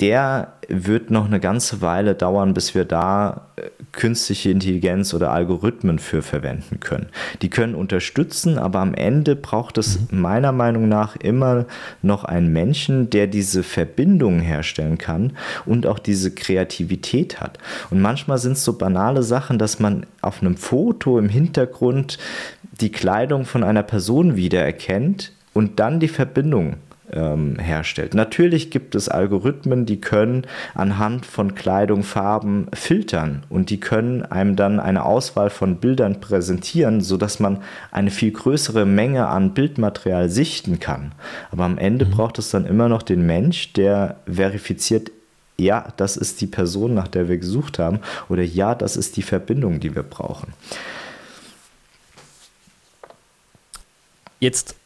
der 0.00 0.54
wird 0.68 1.10
noch 1.10 1.26
eine 1.26 1.40
ganze 1.40 1.80
Weile 1.80 2.14
dauern, 2.14 2.52
bis 2.52 2.74
wir 2.74 2.84
da 2.84 3.48
äh, 3.56 3.62
künstliche 3.92 4.50
Intelligenz 4.50 5.14
oder 5.14 5.30
Algorithmen 5.30 5.98
für 5.98 6.20
verwenden 6.20 6.80
können. 6.80 7.08
Die 7.40 7.48
können 7.48 7.74
unterstützen, 7.74 8.58
aber 8.58 8.80
am 8.80 8.94
Ende 8.94 9.34
braucht 9.34 9.78
es 9.78 9.98
meiner 10.10 10.52
Meinung 10.52 10.88
nach 10.88 11.16
immer 11.16 11.64
noch 12.02 12.24
einen 12.24 12.52
Menschen, 12.52 13.08
der 13.10 13.26
diese 13.26 13.62
Verbindungen 13.62 14.40
herstellen 14.40 14.98
kann 14.98 15.32
und 15.64 15.86
auch 15.86 15.98
diese 15.98 16.34
Kreativität 16.34 17.40
hat. 17.40 17.58
Und 17.90 18.02
manchmal 18.02 18.38
sind 18.38 18.52
es 18.52 18.64
so 18.64 18.74
banale 18.74 19.22
Sachen, 19.22 19.58
dass 19.58 19.80
man 19.80 20.06
auf 20.20 20.42
einem 20.42 20.56
Foto 20.56 21.18
im 21.18 21.28
Hintergrund 21.28 22.18
die 22.80 22.92
Kleidung 22.92 23.46
von 23.46 23.64
einer 23.64 23.82
Person 23.82 24.36
wiedererkennt 24.36 25.32
und 25.54 25.80
dann 25.80 25.98
die 25.98 26.08
Verbindung 26.08 26.76
ähm, 27.12 27.58
herstellt. 27.58 28.14
Natürlich 28.14 28.70
gibt 28.70 28.94
es 28.94 29.08
Algorithmen, 29.08 29.86
die 29.86 30.00
können 30.00 30.46
anhand 30.74 31.26
von 31.26 31.54
Kleidung, 31.54 32.02
Farben 32.02 32.68
filtern 32.72 33.44
und 33.48 33.70
die 33.70 33.80
können 33.80 34.22
einem 34.22 34.56
dann 34.56 34.80
eine 34.80 35.04
Auswahl 35.04 35.50
von 35.50 35.76
Bildern 35.76 36.20
präsentieren, 36.20 37.00
sodass 37.00 37.40
man 37.40 37.62
eine 37.90 38.10
viel 38.10 38.32
größere 38.32 38.86
Menge 38.86 39.28
an 39.28 39.54
Bildmaterial 39.54 40.28
sichten 40.28 40.80
kann. 40.80 41.12
Aber 41.50 41.64
am 41.64 41.78
Ende 41.78 42.06
mhm. 42.06 42.10
braucht 42.10 42.38
es 42.38 42.50
dann 42.50 42.66
immer 42.66 42.88
noch 42.88 43.02
den 43.02 43.26
Mensch, 43.26 43.72
der 43.72 44.16
verifiziert, 44.26 45.10
ja, 45.58 45.92
das 45.96 46.16
ist 46.16 46.40
die 46.40 46.46
Person, 46.46 46.94
nach 46.94 47.08
der 47.08 47.28
wir 47.28 47.38
gesucht 47.38 47.78
haben, 47.78 48.00
oder 48.28 48.42
ja, 48.42 48.74
das 48.74 48.96
ist 48.96 49.16
die 49.16 49.22
Verbindung, 49.22 49.80
die 49.80 49.94
wir 49.94 50.04
brauchen. 50.04 50.52
Jetzt 54.40 54.77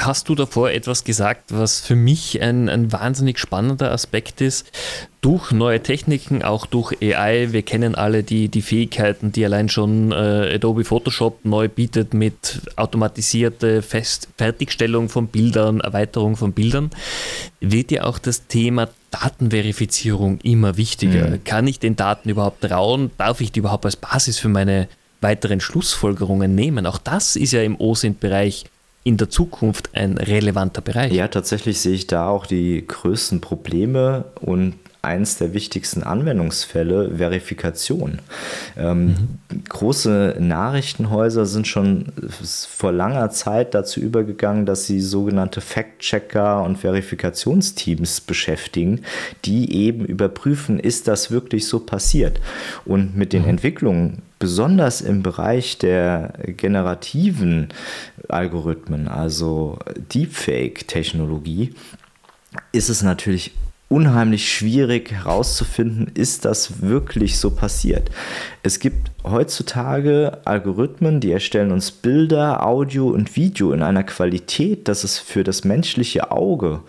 hast 0.00 0.28
du 0.28 0.34
davor 0.34 0.70
etwas 0.70 1.04
gesagt, 1.04 1.44
was 1.48 1.80
für 1.80 1.96
mich 1.96 2.40
ein, 2.40 2.68
ein 2.68 2.92
wahnsinnig 2.92 3.38
spannender 3.38 3.92
Aspekt 3.92 4.40
ist. 4.40 4.70
Durch 5.20 5.52
neue 5.52 5.82
Techniken, 5.82 6.42
auch 6.42 6.66
durch 6.66 6.96
AI, 7.02 7.48
wir 7.52 7.62
kennen 7.62 7.94
alle 7.94 8.22
die, 8.22 8.48
die 8.48 8.62
Fähigkeiten, 8.62 9.32
die 9.32 9.44
allein 9.44 9.68
schon 9.68 10.12
äh, 10.12 10.54
Adobe 10.54 10.84
Photoshop 10.84 11.44
neu 11.44 11.68
bietet 11.68 12.14
mit 12.14 12.62
automatisierte 12.76 13.82
Fest 13.82 14.28
Fertigstellung 14.38 15.08
von 15.08 15.28
Bildern, 15.28 15.80
Erweiterung 15.80 16.36
von 16.36 16.52
Bildern, 16.52 16.90
wird 17.60 17.90
ja 17.90 18.04
auch 18.04 18.18
das 18.18 18.46
Thema 18.46 18.88
Datenverifizierung 19.10 20.40
immer 20.40 20.76
wichtiger. 20.76 21.30
Mhm. 21.30 21.44
Kann 21.44 21.66
ich 21.66 21.78
den 21.78 21.96
Daten 21.96 22.30
überhaupt 22.30 22.62
trauen? 22.62 23.10
Darf 23.18 23.40
ich 23.40 23.52
die 23.52 23.58
überhaupt 23.58 23.84
als 23.84 23.96
Basis 23.96 24.38
für 24.38 24.48
meine 24.48 24.88
weiteren 25.20 25.60
Schlussfolgerungen 25.60 26.54
nehmen? 26.54 26.86
Auch 26.86 26.98
das 26.98 27.36
ist 27.36 27.52
ja 27.52 27.62
im 27.62 27.78
OSINT-Bereich 27.78 28.64
in 29.02 29.16
der 29.16 29.30
Zukunft 29.30 29.90
ein 29.94 30.18
relevanter 30.18 30.82
Bereich. 30.82 31.12
Ja, 31.12 31.28
tatsächlich 31.28 31.80
sehe 31.80 31.94
ich 31.94 32.06
da 32.06 32.28
auch 32.28 32.46
die 32.46 32.86
größten 32.86 33.40
Probleme 33.40 34.24
und 34.40 34.74
eins 35.02 35.36
der 35.36 35.54
wichtigsten 35.54 36.02
Anwendungsfälle 36.02 37.16
Verifikation. 37.16 38.18
Ähm, 38.76 39.06
mhm. 39.06 39.64
Große 39.68 40.36
Nachrichtenhäuser 40.38 41.46
sind 41.46 41.66
schon 41.66 42.12
vor 42.30 42.92
langer 42.92 43.30
Zeit 43.30 43.74
dazu 43.74 44.00
übergegangen, 44.00 44.66
dass 44.66 44.86
sie 44.86 45.00
sogenannte 45.00 45.60
Fact-Checker 45.60 46.62
und 46.62 46.76
Verifikationsteams 46.76 48.20
beschäftigen, 48.20 49.02
die 49.44 49.72
eben 49.74 50.04
überprüfen, 50.04 50.78
ist 50.78 51.08
das 51.08 51.30
wirklich 51.30 51.66
so 51.66 51.80
passiert. 51.80 52.40
Und 52.84 53.16
mit 53.16 53.32
den 53.32 53.42
mhm. 53.42 53.50
Entwicklungen 53.50 54.22
besonders 54.38 55.00
im 55.02 55.22
Bereich 55.22 55.78
der 55.78 56.32
generativen 56.46 57.68
Algorithmen, 58.28 59.08
also 59.08 59.78
Deepfake-Technologie, 60.12 61.74
ist 62.72 62.88
es 62.88 63.02
natürlich 63.02 63.52
unheimlich 63.90 64.54
schwierig 64.54 65.10
herauszufinden, 65.10 66.12
ist 66.14 66.44
das 66.44 66.80
wirklich 66.80 67.38
so 67.38 67.50
passiert. 67.50 68.08
Es 68.62 68.78
gibt 68.78 69.10
heutzutage 69.24 70.38
Algorithmen, 70.44 71.20
die 71.20 71.32
erstellen 71.32 71.72
uns 71.72 71.90
Bilder, 71.90 72.64
Audio 72.64 73.08
und 73.08 73.34
Video 73.34 73.72
in 73.72 73.82
einer 73.82 74.04
Qualität, 74.04 74.86
dass 74.86 75.02
es 75.02 75.18
für 75.18 75.42
das 75.42 75.64
menschliche 75.64 76.30
Auge 76.30 76.80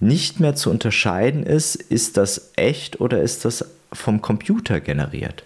nicht 0.00 0.40
mehr 0.40 0.56
zu 0.56 0.68
unterscheiden 0.68 1.44
ist, 1.44 1.76
ist 1.76 2.16
das 2.16 2.50
echt 2.56 3.00
oder 3.00 3.22
ist 3.22 3.44
das 3.44 3.64
vom 3.92 4.22
Computer 4.22 4.80
generiert. 4.80 5.44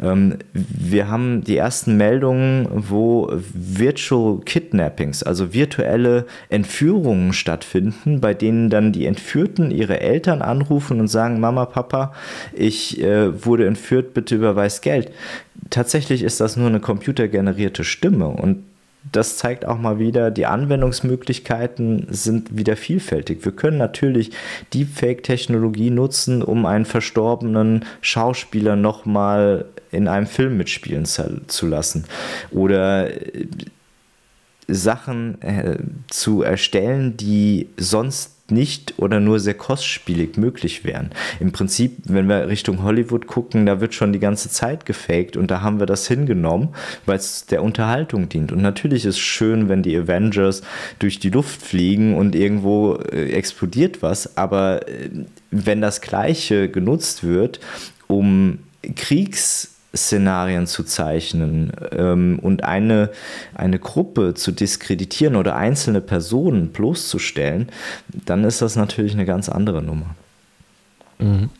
Ähm, 0.00 0.38
wir 0.52 1.08
haben 1.08 1.44
die 1.44 1.56
ersten 1.56 1.96
Meldungen, 1.96 2.68
wo 2.70 3.30
Virtual 3.32 4.40
Kidnappings, 4.44 5.22
also 5.22 5.52
virtuelle 5.52 6.26
Entführungen 6.48 7.32
stattfinden, 7.32 8.20
bei 8.20 8.34
denen 8.34 8.70
dann 8.70 8.92
die 8.92 9.06
Entführten 9.06 9.70
ihre 9.70 10.00
Eltern 10.00 10.42
anrufen 10.42 11.00
und 11.00 11.08
sagen, 11.08 11.40
Mama, 11.40 11.66
Papa, 11.66 12.12
ich 12.52 13.00
äh, 13.02 13.44
wurde 13.44 13.66
entführt, 13.66 14.14
bitte 14.14 14.36
überweis 14.36 14.80
Geld. 14.80 15.10
Tatsächlich 15.70 16.22
ist 16.22 16.40
das 16.40 16.56
nur 16.56 16.68
eine 16.68 16.80
computergenerierte 16.80 17.84
Stimme 17.84 18.28
und 18.28 18.64
das 19.10 19.36
zeigt 19.36 19.64
auch 19.64 19.78
mal 19.78 19.98
wieder, 19.98 20.30
die 20.30 20.46
Anwendungsmöglichkeiten 20.46 22.06
sind 22.10 22.56
wieder 22.56 22.76
vielfältig. 22.76 23.44
Wir 23.44 23.52
können 23.52 23.78
natürlich 23.78 24.30
Deepfake-Technologie 24.72 25.90
nutzen, 25.90 26.42
um 26.42 26.66
einen 26.66 26.84
verstorbenen 26.84 27.84
Schauspieler 28.00 28.76
nochmal 28.76 29.64
in 29.90 30.08
einem 30.08 30.26
Film 30.26 30.56
mitspielen 30.56 31.04
zu 31.04 31.66
lassen. 31.66 32.04
Oder 32.50 33.10
äh, 33.10 33.46
Sachen 34.68 35.42
äh, 35.42 35.78
zu 36.08 36.42
erstellen, 36.42 37.16
die 37.16 37.68
sonst 37.76 38.41
nicht 38.52 38.94
oder 38.98 39.20
nur 39.20 39.40
sehr 39.40 39.54
kostspielig 39.54 40.36
möglich 40.36 40.84
wären. 40.84 41.10
Im 41.40 41.52
Prinzip, 41.52 41.96
wenn 42.04 42.28
wir 42.28 42.48
Richtung 42.48 42.82
Hollywood 42.82 43.26
gucken, 43.26 43.66
da 43.66 43.80
wird 43.80 43.94
schon 43.94 44.12
die 44.12 44.18
ganze 44.18 44.50
Zeit 44.50 44.86
gefaked 44.86 45.36
und 45.36 45.50
da 45.50 45.60
haben 45.60 45.78
wir 45.78 45.86
das 45.86 46.06
hingenommen, 46.06 46.68
weil 47.06 47.16
es 47.16 47.46
der 47.46 47.62
Unterhaltung 47.62 48.28
dient. 48.28 48.52
Und 48.52 48.62
natürlich 48.62 49.04
ist 49.04 49.16
es 49.16 49.20
schön, 49.20 49.68
wenn 49.68 49.82
die 49.82 49.96
Avengers 49.96 50.62
durch 50.98 51.18
die 51.18 51.30
Luft 51.30 51.62
fliegen 51.62 52.14
und 52.14 52.34
irgendwo 52.34 52.94
äh, 52.94 53.32
explodiert 53.32 54.02
was, 54.02 54.36
aber 54.36 54.88
äh, 54.88 55.10
wenn 55.50 55.80
das 55.80 56.00
Gleiche 56.00 56.68
genutzt 56.68 57.24
wird, 57.24 57.60
um 58.06 58.58
Kriegs 58.96 59.71
Szenarien 59.94 60.66
zu 60.66 60.84
zeichnen 60.84 61.72
ähm, 61.92 62.38
und 62.40 62.64
eine, 62.64 63.10
eine 63.54 63.78
Gruppe 63.78 64.34
zu 64.34 64.52
diskreditieren 64.52 65.36
oder 65.36 65.56
einzelne 65.56 66.00
Personen 66.00 66.68
bloßzustellen, 66.68 67.68
dann 68.24 68.44
ist 68.44 68.62
das 68.62 68.76
natürlich 68.76 69.12
eine 69.12 69.26
ganz 69.26 69.48
andere 69.48 69.82
Nummer. 69.82 70.14
Mhm. 71.18 71.50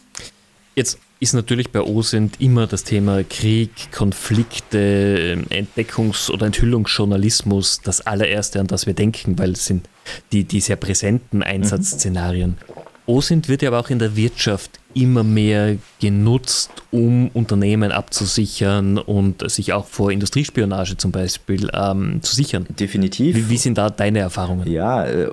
Jetzt 0.74 0.98
ist 1.20 1.34
natürlich 1.34 1.70
bei 1.70 1.80
OSINT 1.80 2.40
immer 2.40 2.66
das 2.66 2.82
Thema 2.82 3.22
Krieg, 3.22 3.92
Konflikte, 3.92 5.38
Entdeckungs- 5.50 6.30
oder 6.30 6.46
Enthüllungsjournalismus 6.46 7.80
das 7.82 8.00
allererste, 8.00 8.58
an 8.58 8.66
das 8.66 8.86
wir 8.86 8.94
denken, 8.94 9.38
weil 9.38 9.52
es 9.52 9.66
sind 9.66 9.88
die, 10.32 10.44
die 10.44 10.60
sehr 10.60 10.76
präsenten 10.76 11.42
Einsatzszenarien. 11.42 12.56
Mhm. 12.58 12.82
OSINT 13.06 13.48
wird 13.48 13.62
ja 13.62 13.68
aber 13.68 13.80
auch 13.80 13.90
in 13.90 13.98
der 13.98 14.16
Wirtschaft 14.16 14.80
immer 14.94 15.22
mehr 15.22 15.76
genutzt, 16.00 16.70
um 16.90 17.28
Unternehmen 17.28 17.92
abzusichern 17.92 18.98
und 18.98 19.50
sich 19.50 19.72
auch 19.72 19.86
vor 19.86 20.12
Industriespionage 20.12 20.96
zum 20.96 21.12
Beispiel 21.12 21.70
ähm, 21.72 22.22
zu 22.22 22.34
sichern. 22.34 22.66
Definitiv. 22.78 23.36
Wie, 23.36 23.48
wie, 23.48 23.56
sind 23.56 23.78
da 23.78 23.90
deine 23.90 24.20
Erfahrungen? 24.20 24.70
Ja, 24.70 25.04
äh, 25.04 25.28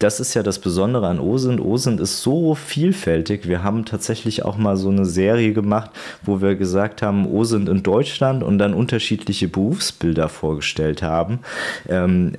das 0.00 0.18
ist 0.18 0.32
ja 0.32 0.42
das 0.42 0.58
Besondere 0.58 1.06
an 1.08 1.20
OSINT. 1.20 1.60
OSINT 1.60 2.00
ist 2.00 2.22
so 2.22 2.54
vielfältig. 2.54 3.46
Wir 3.46 3.62
haben 3.62 3.84
tatsächlich 3.84 4.46
auch 4.46 4.56
mal 4.56 4.78
so 4.78 4.88
eine 4.88 5.04
Serie 5.04 5.52
gemacht, 5.52 5.90
wo 6.22 6.40
wir 6.40 6.54
gesagt 6.54 7.02
haben, 7.02 7.26
OSINT 7.26 7.68
in 7.68 7.82
Deutschland 7.82 8.42
und 8.42 8.56
dann 8.56 8.72
unterschiedliche 8.72 9.46
Berufsbilder 9.46 10.30
vorgestellt 10.30 11.02
haben, 11.02 11.40
ähm, 11.86 12.32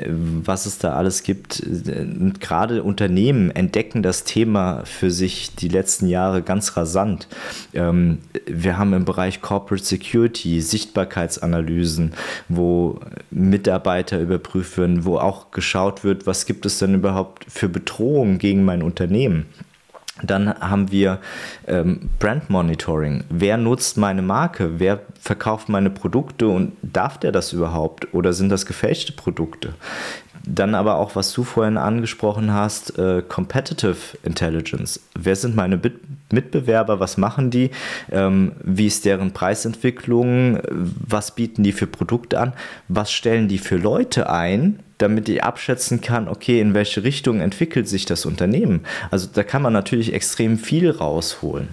was 0.43 0.65
es 0.65 0.79
da 0.79 0.93
alles 0.93 1.21
gibt. 1.21 1.62
Und 1.62 2.41
gerade 2.41 2.81
Unternehmen 2.81 3.51
entdecken 3.51 4.01
das 4.01 4.23
Thema 4.23 4.81
für 4.86 5.12
sich 5.12 5.53
die 5.55 5.69
letzten 5.69 6.07
Jahre 6.07 6.41
ganz 6.41 6.61
rasant. 6.78 7.28
Ähm, 7.74 8.19
wir 8.45 8.78
haben 8.78 8.93
im 8.93 9.06
Bereich 9.06 9.41
Corporate 9.41 9.84
Security 9.84 10.62
Sichtbarkeitsanalysen, 10.62 12.13
wo 12.47 13.00
Mitarbeiter 13.30 14.19
überprüft 14.19 14.78
werden, 14.78 15.06
wo 15.06 15.17
auch 15.17 15.52
geschaut 15.52 16.04
wird, 16.04 16.28
was 16.28 16.45
gibt 16.45 16.65
es 16.65 16.80
denn 16.80 16.95
überhaupt 16.95 17.45
für 17.50 17.69
Bedrohungen 17.69 18.38
gegen 18.38 18.63
mein 18.63 18.84
Unternehmen. 18.84 19.45
Dann 20.23 20.60
haben 20.60 20.91
wir 20.91 21.19
ähm, 21.67 22.10
Brand 22.19 22.49
Monitoring. 22.49 23.23
Wer 23.29 23.57
nutzt 23.57 23.97
meine 23.97 24.21
Marke? 24.21 24.79
Wer 24.79 25.01
verkauft 25.19 25.69
meine 25.69 25.89
Produkte 25.89 26.47
und 26.47 26.73
darf 26.81 27.17
der 27.17 27.31
das 27.31 27.53
überhaupt? 27.53 28.13
Oder 28.13 28.34
sind 28.34 28.49
das 28.49 28.65
gefälschte 28.65 29.13
Produkte? 29.13 29.73
Dann 30.45 30.73
aber 30.75 30.95
auch, 30.95 31.15
was 31.15 31.34
du 31.34 31.43
vorhin 31.43 31.77
angesprochen 31.77 32.53
hast, 32.53 32.97
äh, 32.97 33.21
Competitive 33.21 34.17
Intelligence. 34.23 34.99
Wer 35.13 35.36
sind 35.36 35.55
meine 35.55 35.77
Bit 35.77 35.99
Mitbewerber? 36.31 37.01
Was 37.01 37.17
machen 37.17 37.51
die? 37.51 37.71
Ähm, 38.10 38.53
wie 38.63 38.88
ist 38.88 39.03
deren 39.03 39.34
Preisentwicklung? 39.34 40.60
Was 40.69 41.36
bieten 41.36 41.62
die 41.62 41.73
für 41.73 41.88
Produkte 41.88 42.39
an? 42.39 42.53
Was 42.88 43.12
stellen 43.12 43.49
die 43.49 43.57
für 43.57 43.75
Leute 43.75 44.29
ein? 44.29 44.79
Damit 45.02 45.28
ich 45.30 45.44
abschätzen 45.44 46.02
kann, 46.02 46.28
okay, 46.28 46.60
in 46.60 46.74
welche 46.74 47.04
Richtung 47.04 47.42
entwickelt 47.42 47.88
sich 47.88 48.06
das 48.06 48.26
Unternehmen. 48.26 48.82
Also 49.10 49.28
da 49.32 49.44
kann 49.44 49.62
man 49.62 49.74
natürlich 49.74 50.14
extrem 50.14 50.58
viel 50.58 50.90
rausholen. 50.90 51.70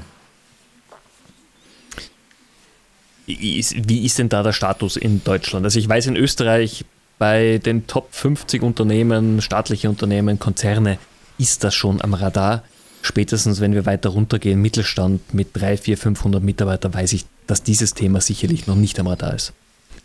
Wie 3.27 3.59
ist 4.07 4.19
denn 4.19 4.31
da 4.31 4.43
der 4.43 4.53
Status 4.53 4.97
in 4.97 5.23
Deutschland? 5.23 5.65
Also 5.65 5.79
ich 5.79 5.89
weiß, 5.89 6.07
in 6.07 6.17
Österreich 6.17 6.85
bei 7.19 7.59
den 7.59 7.87
Top 7.87 8.09
50 8.13 8.63
Unternehmen, 8.63 9.43
staatliche 9.43 9.91
Unternehmen, 9.91 10.39
Konzerne, 10.39 10.99
ist 11.37 11.63
das 11.63 11.75
schon 11.75 12.01
am 12.01 12.15
Radar. 12.15 12.63
Spätestens, 13.03 13.61
wenn 13.61 13.75
wir 13.75 13.87
weiter 13.87 14.11
runtergehen, 14.11 14.63
Mittelstand 14.63 15.35
mit 15.35 15.49
3, 15.53 15.77
4, 15.77 15.99
500 15.99 16.43
Mitarbeitern, 16.43 16.95
weiß 16.95 17.13
ich, 17.13 17.27
dass 17.47 17.63
dieses 17.63 17.95
Thema 17.95 18.21
sicherlich 18.21 18.67
noch 18.67 18.77
nicht 18.77 18.99
am 18.99 19.07
Radar 19.09 19.35
ist. 19.35 19.53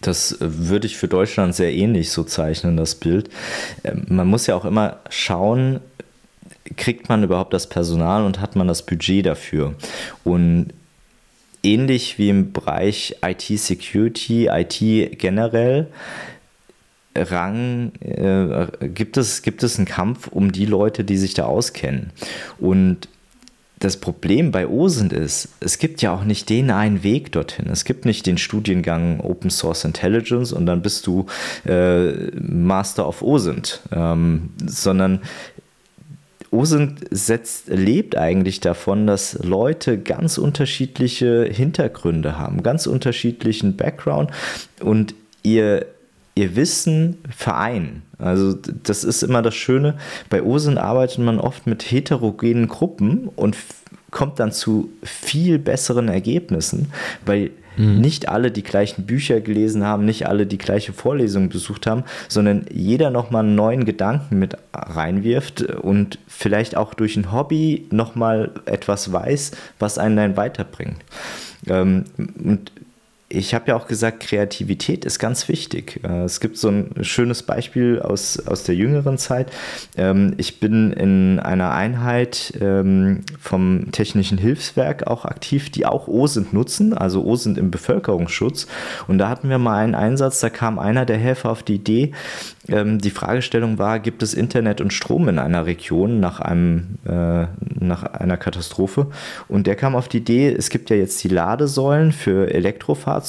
Das 0.03 0.37
würde 0.39 0.87
ich 0.87 0.97
für 0.97 1.07
Deutschland 1.07 1.55
sehr 1.55 1.73
ähnlich 1.73 2.11
so 2.11 2.23
zeichnen, 2.23 2.77
das 2.77 2.95
Bild. 2.95 3.29
Ähm, 3.83 4.05
man 4.09 4.27
muss 4.27 4.47
ja 4.47 4.55
auch 4.55 4.65
immer 4.65 4.97
schauen, 5.09 5.79
kriegt 6.77 7.09
man 7.09 7.23
überhaupt 7.23 7.53
das 7.53 7.67
Personal 7.67 8.23
und 8.23 8.39
hat 8.39 8.55
man 8.55 8.67
das 8.67 8.85
Budget 8.85 9.25
dafür? 9.25 9.75
Und 10.23 10.69
ähnlich 11.63 12.17
wie 12.17 12.29
im 12.29 12.51
Bereich 12.51 13.15
IT-Security, 13.21 14.47
IT 14.47 15.19
generell, 15.19 15.87
Rang 17.15 17.91
äh, 17.99 18.87
gibt, 18.87 19.17
es, 19.17 19.43
gibt 19.43 19.61
es 19.63 19.77
einen 19.77 19.85
Kampf 19.85 20.27
um 20.27 20.51
die 20.51 20.65
Leute, 20.65 21.03
die 21.03 21.17
sich 21.17 21.33
da 21.33 21.45
auskennen. 21.45 22.11
Und 22.59 23.07
das 23.83 23.97
Problem 23.97 24.51
bei 24.51 24.67
OSINT 24.67 25.11
ist, 25.11 25.49
es 25.59 25.77
gibt 25.77 26.01
ja 26.01 26.13
auch 26.13 26.23
nicht 26.23 26.49
den 26.49 26.71
einen 26.71 27.03
Weg 27.03 27.33
dorthin. 27.33 27.67
Es 27.69 27.83
gibt 27.83 28.05
nicht 28.05 28.25
den 28.25 28.37
Studiengang 28.37 29.19
Open 29.19 29.49
Source 29.49 29.83
Intelligence 29.83 30.53
und 30.53 30.65
dann 30.65 30.81
bist 30.81 31.05
du 31.05 31.25
äh, 31.65 32.11
Master 32.39 33.07
of 33.07 33.21
OSINT, 33.21 33.81
ähm, 33.91 34.51
sondern 34.65 35.19
OSINT 36.49 36.99
setzt, 37.11 37.67
lebt 37.67 38.15
eigentlich 38.15 38.61
davon, 38.61 39.05
dass 39.05 39.39
Leute 39.43 39.97
ganz 39.97 40.37
unterschiedliche 40.37 41.43
Hintergründe 41.43 42.37
haben, 42.37 42.63
ganz 42.63 42.87
unterschiedlichen 42.87 43.75
Background 43.75 44.31
und 44.79 45.13
ihr 45.41 45.87
ihr 46.35 46.55
Wissen 46.55 47.17
vereinen. 47.29 48.03
Also 48.17 48.53
das 48.53 49.03
ist 49.03 49.23
immer 49.23 49.41
das 49.41 49.55
Schöne. 49.55 49.95
Bei 50.29 50.41
OSINT 50.41 50.77
arbeitet 50.77 51.19
man 51.19 51.39
oft 51.39 51.67
mit 51.67 51.91
heterogenen 51.91 52.67
Gruppen 52.67 53.29
und 53.35 53.55
kommt 54.11 54.39
dann 54.39 54.51
zu 54.51 54.89
viel 55.01 55.59
besseren 55.59 56.07
Ergebnissen, 56.07 56.91
weil 57.25 57.51
mhm. 57.77 57.99
nicht 57.99 58.29
alle 58.29 58.51
die 58.51 58.63
gleichen 58.63 59.05
Bücher 59.05 59.41
gelesen 59.41 59.83
haben, 59.83 60.05
nicht 60.05 60.27
alle 60.27 60.45
die 60.45 60.57
gleiche 60.57 60.93
Vorlesung 60.93 61.49
besucht 61.49 61.87
haben, 61.87 62.03
sondern 62.29 62.65
jeder 62.71 63.09
nochmal 63.09 63.43
einen 63.43 63.55
neuen 63.55 63.85
Gedanken 63.85 64.39
mit 64.39 64.55
reinwirft 64.73 65.63
und 65.63 66.19
vielleicht 66.27 66.77
auch 66.77 66.93
durch 66.93 67.17
ein 67.17 67.31
Hobby 67.31 67.87
nochmal 67.91 68.51
etwas 68.65 69.11
weiß, 69.11 69.51
was 69.79 69.97
einen 69.97 70.15
dann 70.15 70.37
weiterbringt. 70.37 71.03
Ähm, 71.67 72.05
und 72.17 72.71
ich 73.33 73.53
habe 73.53 73.69
ja 73.69 73.75
auch 73.75 73.87
gesagt, 73.87 74.21
Kreativität 74.21 75.05
ist 75.05 75.19
ganz 75.19 75.47
wichtig. 75.47 75.99
Äh, 76.03 76.23
es 76.23 76.39
gibt 76.39 76.57
so 76.57 76.69
ein 76.69 76.91
schönes 77.01 77.43
Beispiel 77.43 77.99
aus, 77.99 78.39
aus 78.45 78.63
der 78.63 78.75
jüngeren 78.75 79.17
Zeit. 79.17 79.51
Ähm, 79.97 80.35
ich 80.37 80.59
bin 80.59 80.91
in 80.93 81.39
einer 81.39 81.71
Einheit 81.71 82.53
ähm, 82.61 83.21
vom 83.39 83.91
Technischen 83.91 84.37
Hilfswerk 84.37 85.07
auch 85.07 85.25
aktiv, 85.25 85.71
die 85.71 85.85
auch 85.85 86.07
OSINT 86.07 86.53
nutzen, 86.53 86.93
also 86.93 87.25
OSINT 87.25 87.57
im 87.57 87.71
Bevölkerungsschutz. 87.71 88.67
Und 89.07 89.17
da 89.17 89.29
hatten 89.29 89.49
wir 89.49 89.57
mal 89.57 89.83
einen 89.83 89.95
Einsatz, 89.95 90.39
da 90.39 90.49
kam 90.49 90.77
einer 90.77 91.05
der 91.05 91.17
Helfer 91.17 91.49
auf 91.49 91.63
die 91.63 91.75
Idee, 91.75 92.11
ähm, 92.69 92.99
die 92.99 93.09
Fragestellung 93.09 93.77
war, 93.77 93.99
gibt 93.99 94.23
es 94.23 94.33
Internet 94.33 94.79
und 94.79 94.93
Strom 94.93 95.27
in 95.27 95.39
einer 95.39 95.65
Region 95.65 96.19
nach, 96.19 96.39
einem, 96.39 96.97
äh, 97.05 97.47
nach 97.79 98.03
einer 98.03 98.37
Katastrophe? 98.37 99.07
Und 99.47 99.67
der 99.67 99.75
kam 99.75 99.95
auf 99.95 100.07
die 100.07 100.17
Idee, 100.17 100.53
es 100.53 100.69
gibt 100.69 100.89
ja 100.89 100.95
jetzt 100.95 101.23
die 101.23 101.29
Ladesäulen 101.29 102.11
für 102.11 102.53
Elektrofahrzeuge 102.53 103.22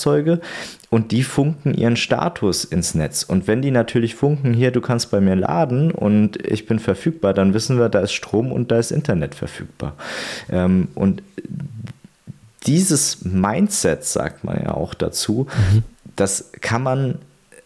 und 0.91 1.13
die 1.13 1.23
funken 1.23 1.75
ihren 1.75 1.97
Status 1.97 2.65
ins 2.65 2.95
Netz. 2.95 3.23
Und 3.23 3.47
wenn 3.47 3.63
die 3.63 3.71
natürlich 3.71 4.15
funken, 4.15 4.55
hier, 4.55 4.71
du 4.71 4.81
kannst 4.81 5.11
bei 5.11 5.21
mir 5.21 5.35
laden 5.35 5.91
und 5.91 6.45
ich 6.45 6.67
bin 6.67 6.79
verfügbar, 6.79 7.35
dann 7.35 7.55
wissen 7.55 7.79
wir, 7.79 7.89
da 7.89 8.01
ist 8.01 8.13
Strom 8.13 8.53
und 8.53 8.71
da 8.71 8.79
ist 8.79 8.93
Internet 8.93 9.35
verfügbar. 9.35 9.95
Ähm, 10.51 10.89
und 10.95 11.23
dieses 12.67 13.25
Mindset, 13.25 14.05
sagt 14.05 14.45
man 14.45 14.63
ja 14.63 14.75
auch 14.75 14.95
dazu, 14.95 15.47
mhm. 15.73 15.83
das 16.17 16.53
kann 16.61 16.83
man 16.83 17.19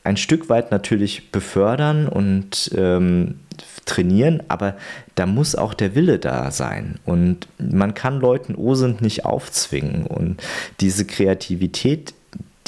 ein 0.04 0.16
Stück 0.16 0.48
weit 0.48 0.70
natürlich 0.70 1.30
befördern 1.30 2.08
und 2.08 2.70
ähm, 2.74 3.40
trainieren, 3.84 4.42
aber 4.48 4.76
da 5.14 5.26
muss 5.26 5.54
auch 5.54 5.74
der 5.74 5.94
Wille 5.94 6.18
da 6.18 6.50
sein. 6.50 6.98
Und 7.04 7.48
man 7.58 7.94
kann 7.94 8.20
Leuten 8.20 8.54
OSINT 8.54 9.00
nicht 9.00 9.24
aufzwingen. 9.24 10.06
Und 10.06 10.40
diese 10.80 11.04
Kreativität, 11.04 12.14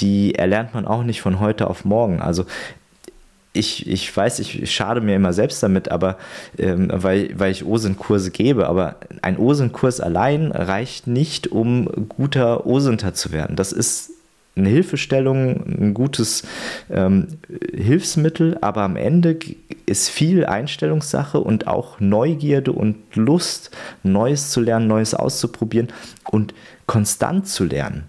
die 0.01 0.35
erlernt 0.35 0.75
man 0.75 0.87
auch 0.87 1.03
nicht 1.03 1.21
von 1.21 1.41
heute 1.41 1.69
auf 1.69 1.85
morgen. 1.85 2.21
Also 2.21 2.45
ich, 3.53 3.89
ich 3.89 4.17
weiß, 4.17 4.39
ich 4.39 4.73
schade 4.73 5.01
mir 5.01 5.17
immer 5.17 5.33
selbst 5.33 5.63
damit, 5.63 5.91
aber 5.91 6.19
ähm, 6.57 6.89
weil, 6.93 7.31
weil 7.39 7.51
ich 7.51 7.65
OSINT-Kurse 7.65 8.31
gebe, 8.31 8.69
aber 8.69 8.97
ein 9.23 9.39
OSINT-Kurs 9.39 10.01
allein 10.01 10.53
reicht 10.53 11.07
nicht, 11.07 11.49
um 11.49 11.89
guter 12.09 12.67
OSINTer 12.67 13.15
zu 13.15 13.33
werden. 13.33 13.57
Das 13.57 13.73
ist 13.73 14.13
eine 14.57 14.69
Hilfestellung, 14.69 15.65
ein 15.67 15.95
gutes 15.95 16.45
ähm, 16.91 17.29
Hilfsmittel, 17.75 18.59
aber 18.61 18.83
am 18.83 18.97
Ende 18.97 19.39
ist 19.87 20.09
viel 20.09 20.45
Einstellungssache 20.45 21.41
und 21.41 21.67
auch 21.67 21.99
Neugierde 21.99 22.73
und 22.73 22.97
Lust, 23.15 23.71
Neues 24.03 24.51
zu 24.51 24.61
lernen, 24.61 24.87
Neues 24.87 25.15
auszuprobieren 25.15 25.89
und 26.31 26.55
konstant 26.87 27.49
zu 27.49 27.65
lernen. 27.65 28.05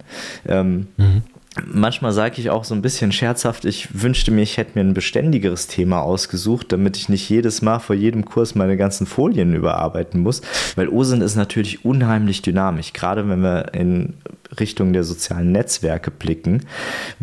Ähm, 0.48 0.88
mhm. 0.98 1.24
Manchmal 1.66 2.14
sage 2.14 2.40
ich 2.40 2.50
auch 2.50 2.64
so 2.64 2.74
ein 2.74 2.82
bisschen 2.82 3.12
scherzhaft, 3.12 3.66
ich 3.66 4.02
wünschte 4.02 4.32
mir, 4.32 4.42
ich 4.42 4.56
hätte 4.56 4.72
mir 4.76 4.86
ein 4.86 4.94
beständigeres 4.94 5.68
Thema 5.68 6.02
ausgesucht, 6.02 6.72
damit 6.72 6.96
ich 6.96 7.10
nicht 7.10 7.30
jedes 7.30 7.62
Mal 7.62 7.80
vor 7.80 7.96
jedem 7.96 8.24
Kurs 8.24 8.56
meine 8.56 8.78
ganzen 8.78 9.06
Folien 9.06 9.54
überarbeiten 9.54 10.22
muss, 10.22 10.42
weil 10.78 10.88
OSINT 10.88 11.22
ist 11.22 11.36
natürlich 11.36 11.84
unheimlich 11.84 12.42
dynamisch, 12.42 12.94
gerade 12.94 13.28
wenn 13.28 13.42
wir 13.42 13.74
in 13.74 14.14
Richtung 14.62 14.94
der 14.94 15.04
sozialen 15.04 15.52
Netzwerke 15.52 16.10
blicken, 16.10 16.66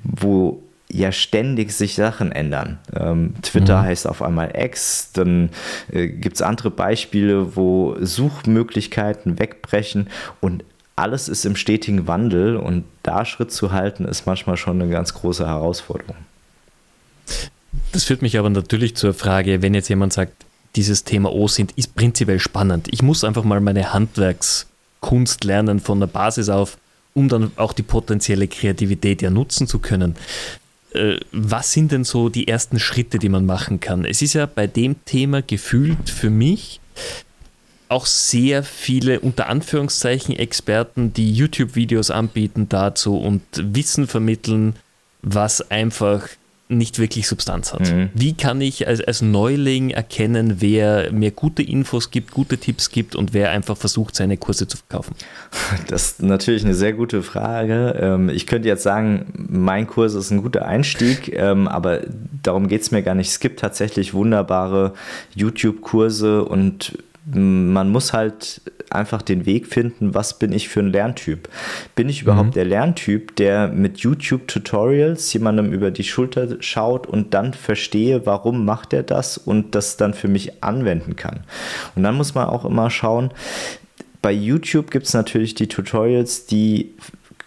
wo 0.03 0.63
ja 0.91 1.11
ständig 1.13 1.73
sich 1.73 1.95
Sachen 1.95 2.31
ändern. 2.33 2.79
Ähm, 2.95 3.35
Twitter 3.43 3.83
mhm. 3.83 3.87
heißt 3.87 4.07
auf 4.07 4.23
einmal 4.23 4.53
X, 4.55 5.13
dann 5.13 5.51
äh, 5.91 6.07
gibt 6.09 6.37
es 6.37 6.43
andere 6.43 6.71
Beispiele, 6.71 7.57
wo 7.57 7.97
Suchmöglichkeiten 8.01 9.39
wegbrechen 9.39 10.09
und 10.41 10.65
alles 10.99 11.29
ist 11.29 11.47
im 11.47 11.57
stetigen 11.57 12.07
Wandel 12.07 12.57
und 12.57 12.85
da 13.03 13.25
Schritt 13.25 13.53
zu 13.53 13.73
halten, 13.73 14.05
ist 14.05 14.27
manchmal 14.27 14.57
schon 14.57 14.81
eine 14.81 14.91
ganz 14.91 15.15
große 15.15 15.47
Herausforderung. 15.47 16.17
Das 17.93 18.05
führt 18.05 18.23
mich 18.23 18.39
aber 18.39 18.51
natürlich 18.51 18.97
zur 18.97 19.15
Frage, 19.15 19.63
wenn 19.63 19.75
jetzt 19.75 19.89
jemand 19.89 20.13
sagt, 20.13 20.45
dieses 20.77 21.05
Thema 21.05 21.33
OSINT 21.33 21.73
ist 21.73 21.95
prinzipiell 21.95 22.41
spannend. 22.41 22.89
Ich 22.91 23.03
muss 23.03 23.25
einfach 23.25 23.45
mal 23.45 23.61
meine 23.61 23.93
Handwerkskunst 23.93 25.45
lernen 25.45 25.81
von 25.81 26.01
der 26.01 26.07
Basis 26.07 26.49
auf, 26.49 26.77
um 27.15 27.29
dann 27.29 27.53
auch 27.57 27.73
die 27.73 27.83
potenzielle 27.83 28.49
Kreativität 28.49 29.23
ja 29.23 29.31
nutzen 29.31 29.67
zu 29.67 29.79
können. 29.79 30.17
Äh, 30.93 31.17
was 31.33 31.73
sind 31.73 31.93
denn 31.93 32.05
so 32.05 32.29
die 32.29 32.49
ersten 32.49 32.79
Schritte, 32.79 33.19
die 33.19 33.29
man 33.29 33.47
machen 33.47 33.81
kann? 33.81 34.05
Es 34.05 34.23
ist 34.23 34.35
ja 34.35 34.47
bei 34.47 34.67
dem 34.67 35.05
Thema 35.05 35.43
gefühlt 35.43 36.11
für 36.11 36.31
mich 36.31 36.81
auch 37.89 38.07
sehr 38.07 38.63
viele 38.63 39.21
unter 39.21 39.49
Anführungszeichen 39.49 40.37
Experten, 40.37 41.13
die 41.13 41.33
YouTube-Videos 41.33 42.11
anbieten 42.11 42.69
dazu 42.69 43.17
und 43.17 43.43
Wissen 43.55 44.07
vermitteln, 44.07 44.77
was 45.23 45.71
einfach 45.71 46.29
nicht 46.69 46.99
wirklich 46.99 47.27
Substanz 47.27 47.73
hat. 47.73 47.91
Mhm. 47.91 48.11
Wie 48.15 48.35
kann 48.35 48.61
ich 48.61 48.87
als, 48.87 49.01
als 49.01 49.23
Neuling 49.23 49.91
erkennen, 49.91 50.57
wer 50.59 51.11
mir 51.13 51.31
gute 51.31 51.63
Infos 51.63 52.11
gibt, 52.11 52.31
gute 52.31 52.59
Tipps 52.59 52.91
gibt 52.91 53.17
und 53.17 53.33
wer 53.33 53.51
einfach 53.51 53.77
versucht, 53.77 54.15
seine 54.15 54.37
Kurse 54.37 54.69
zu 54.69 54.77
verkaufen? 54.77 55.15
Das 55.89 56.13
ist 56.13 56.23
natürlich 56.23 56.65
eine 56.65 56.75
sehr 56.75 56.93
gute 56.93 57.23
Frage. 57.23 57.97
Ähm, 57.99 58.29
ich 58.29 58.47
könnte 58.47 58.69
jetzt 58.69 58.83
sagen, 58.83 59.47
mein 59.49 59.87
Kurs 59.87 60.15
ist 60.15 60.31
ein 60.31 60.43
guter 60.43 60.67
Einstieg, 60.67 61.33
ähm, 61.33 61.69
aber 61.69 62.03
darum 62.43 62.69
geht 62.69 62.83
es 62.83 62.91
mir 62.91 63.03
gar 63.03 63.15
nicht. 63.15 63.29
Es 63.29 63.41
gibt 63.41 63.61
tatsächlich 63.61 64.13
wunderbare 64.13 64.93
YouTube-Kurse 65.35 66.45
und 66.45 66.99
man 67.35 67.91
muss 67.91 68.13
halt 68.13 68.63
einfach 68.91 69.23
den 69.23 69.45
Weg 69.45 69.67
finden, 69.67 70.15
was 70.15 70.39
bin 70.39 70.53
ich 70.53 70.69
für 70.69 70.81
ein 70.81 70.91
Lerntyp? 70.91 71.49
Bin 71.95 72.09
ich 72.09 72.23
überhaupt 72.23 72.49
mhm. 72.49 72.53
der 72.53 72.65
Lerntyp, 72.65 73.37
der 73.37 73.69
mit 73.69 73.99
YouTube-Tutorials 73.99 75.33
jemandem 75.33 75.73
über 75.73 75.91
die 75.91 76.05
Schulter 76.05 76.57
schaut 76.61 77.07
und 77.07 77.35
dann 77.35 77.53
verstehe, 77.53 78.25
warum 78.25 78.65
macht 78.65 78.93
er 78.93 79.03
das 79.03 79.37
und 79.37 79.75
das 79.75 79.97
dann 79.97 80.15
für 80.15 80.29
mich 80.29 80.63
anwenden 80.63 81.17
kann? 81.17 81.41
Und 81.95 82.03
dann 82.03 82.15
muss 82.15 82.35
man 82.35 82.47
auch 82.49 82.65
immer 82.65 82.91
schauen, 82.91 83.31
bei 84.23 84.33
YouTube 84.33 84.91
gibt 84.91 85.07
es 85.07 85.15
natürlich 85.15 85.55
die 85.55 85.69
Tutorials, 85.69 86.47
die 86.47 86.95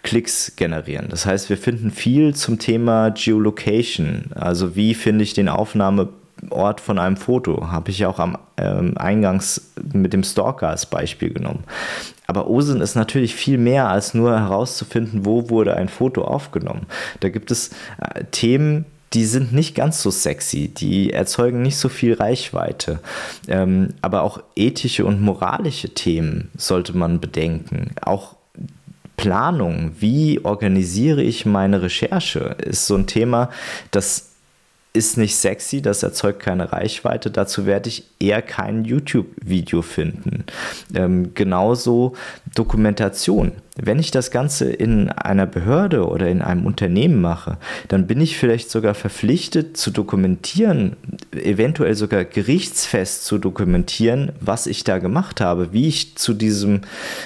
Klicks 0.02 0.56
generieren. 0.56 1.06
Das 1.10 1.26
heißt, 1.26 1.48
wir 1.48 1.56
finden 1.56 1.90
viel 1.90 2.34
zum 2.34 2.58
Thema 2.58 3.10
Geolocation. 3.10 4.30
Also 4.34 4.74
wie 4.74 4.94
finde 4.94 5.22
ich 5.22 5.34
den 5.34 5.48
Aufnahme 5.48 6.08
Ort 6.52 6.80
von 6.80 6.98
einem 6.98 7.16
Foto. 7.16 7.70
Habe 7.70 7.90
ich 7.90 8.00
ja 8.00 8.08
auch 8.08 8.18
am 8.18 8.38
ähm, 8.56 8.96
Eingangs 8.96 9.72
mit 9.92 10.12
dem 10.12 10.24
Stalker 10.24 10.68
als 10.68 10.86
Beispiel 10.86 11.32
genommen. 11.32 11.64
Aber 12.26 12.48
OSIN 12.48 12.80
ist 12.80 12.94
natürlich 12.94 13.34
viel 13.34 13.58
mehr 13.58 13.88
als 13.88 14.14
nur 14.14 14.38
herauszufinden, 14.38 15.24
wo 15.24 15.50
wurde 15.50 15.76
ein 15.76 15.88
Foto 15.88 16.24
aufgenommen. 16.24 16.86
Da 17.20 17.28
gibt 17.28 17.50
es 17.50 17.70
äh, 18.00 18.24
Themen, 18.30 18.86
die 19.12 19.24
sind 19.24 19.52
nicht 19.52 19.74
ganz 19.74 20.02
so 20.02 20.10
sexy, 20.10 20.68
die 20.68 21.12
erzeugen 21.12 21.62
nicht 21.62 21.76
so 21.76 21.88
viel 21.88 22.14
Reichweite. 22.14 23.00
Ähm, 23.48 23.90
aber 24.00 24.22
auch 24.22 24.42
ethische 24.56 25.04
und 25.04 25.20
moralische 25.20 25.90
Themen 25.90 26.50
sollte 26.56 26.96
man 26.96 27.20
bedenken. 27.20 27.90
Auch 28.00 28.36
Planung, 29.16 29.92
wie 30.00 30.40
organisiere 30.44 31.22
ich 31.22 31.46
meine 31.46 31.82
Recherche, 31.82 32.56
ist 32.64 32.86
so 32.86 32.96
ein 32.96 33.06
Thema, 33.06 33.50
das 33.90 34.31
ist 34.92 35.16
nicht 35.16 35.36
sexy, 35.36 35.80
das 35.80 36.02
erzeugt 36.02 36.40
keine 36.40 36.72
Reichweite. 36.72 37.30
Dazu 37.30 37.64
werde 37.64 37.88
ich 37.88 38.04
eher 38.18 38.42
kein 38.42 38.84
YouTube-Video 38.84 39.80
finden. 39.82 40.44
Ähm, 40.94 41.34
genauso 41.34 42.14
Dokumentation. 42.54 43.52
Wenn 43.80 43.98
ich 43.98 44.10
das 44.10 44.30
Ganze 44.30 44.70
in 44.70 45.08
einer 45.08 45.46
Behörde 45.46 46.06
oder 46.06 46.28
in 46.28 46.42
einem 46.42 46.66
Unternehmen 46.66 47.22
mache, 47.22 47.56
dann 47.88 48.06
bin 48.06 48.20
ich 48.20 48.36
vielleicht 48.36 48.70
sogar 48.70 48.92
verpflichtet 48.92 49.78
zu 49.78 49.90
dokumentieren, 49.90 50.96
eventuell 51.32 51.94
sogar 51.94 52.26
gerichtsfest 52.26 53.24
zu 53.24 53.38
dokumentieren, 53.38 54.32
was 54.40 54.66
ich 54.66 54.84
da 54.84 54.98
gemacht 54.98 55.40
habe, 55.40 55.72
wie 55.72 55.88
ich 55.88 56.16
zu 56.16 56.34
diesem 56.34 56.82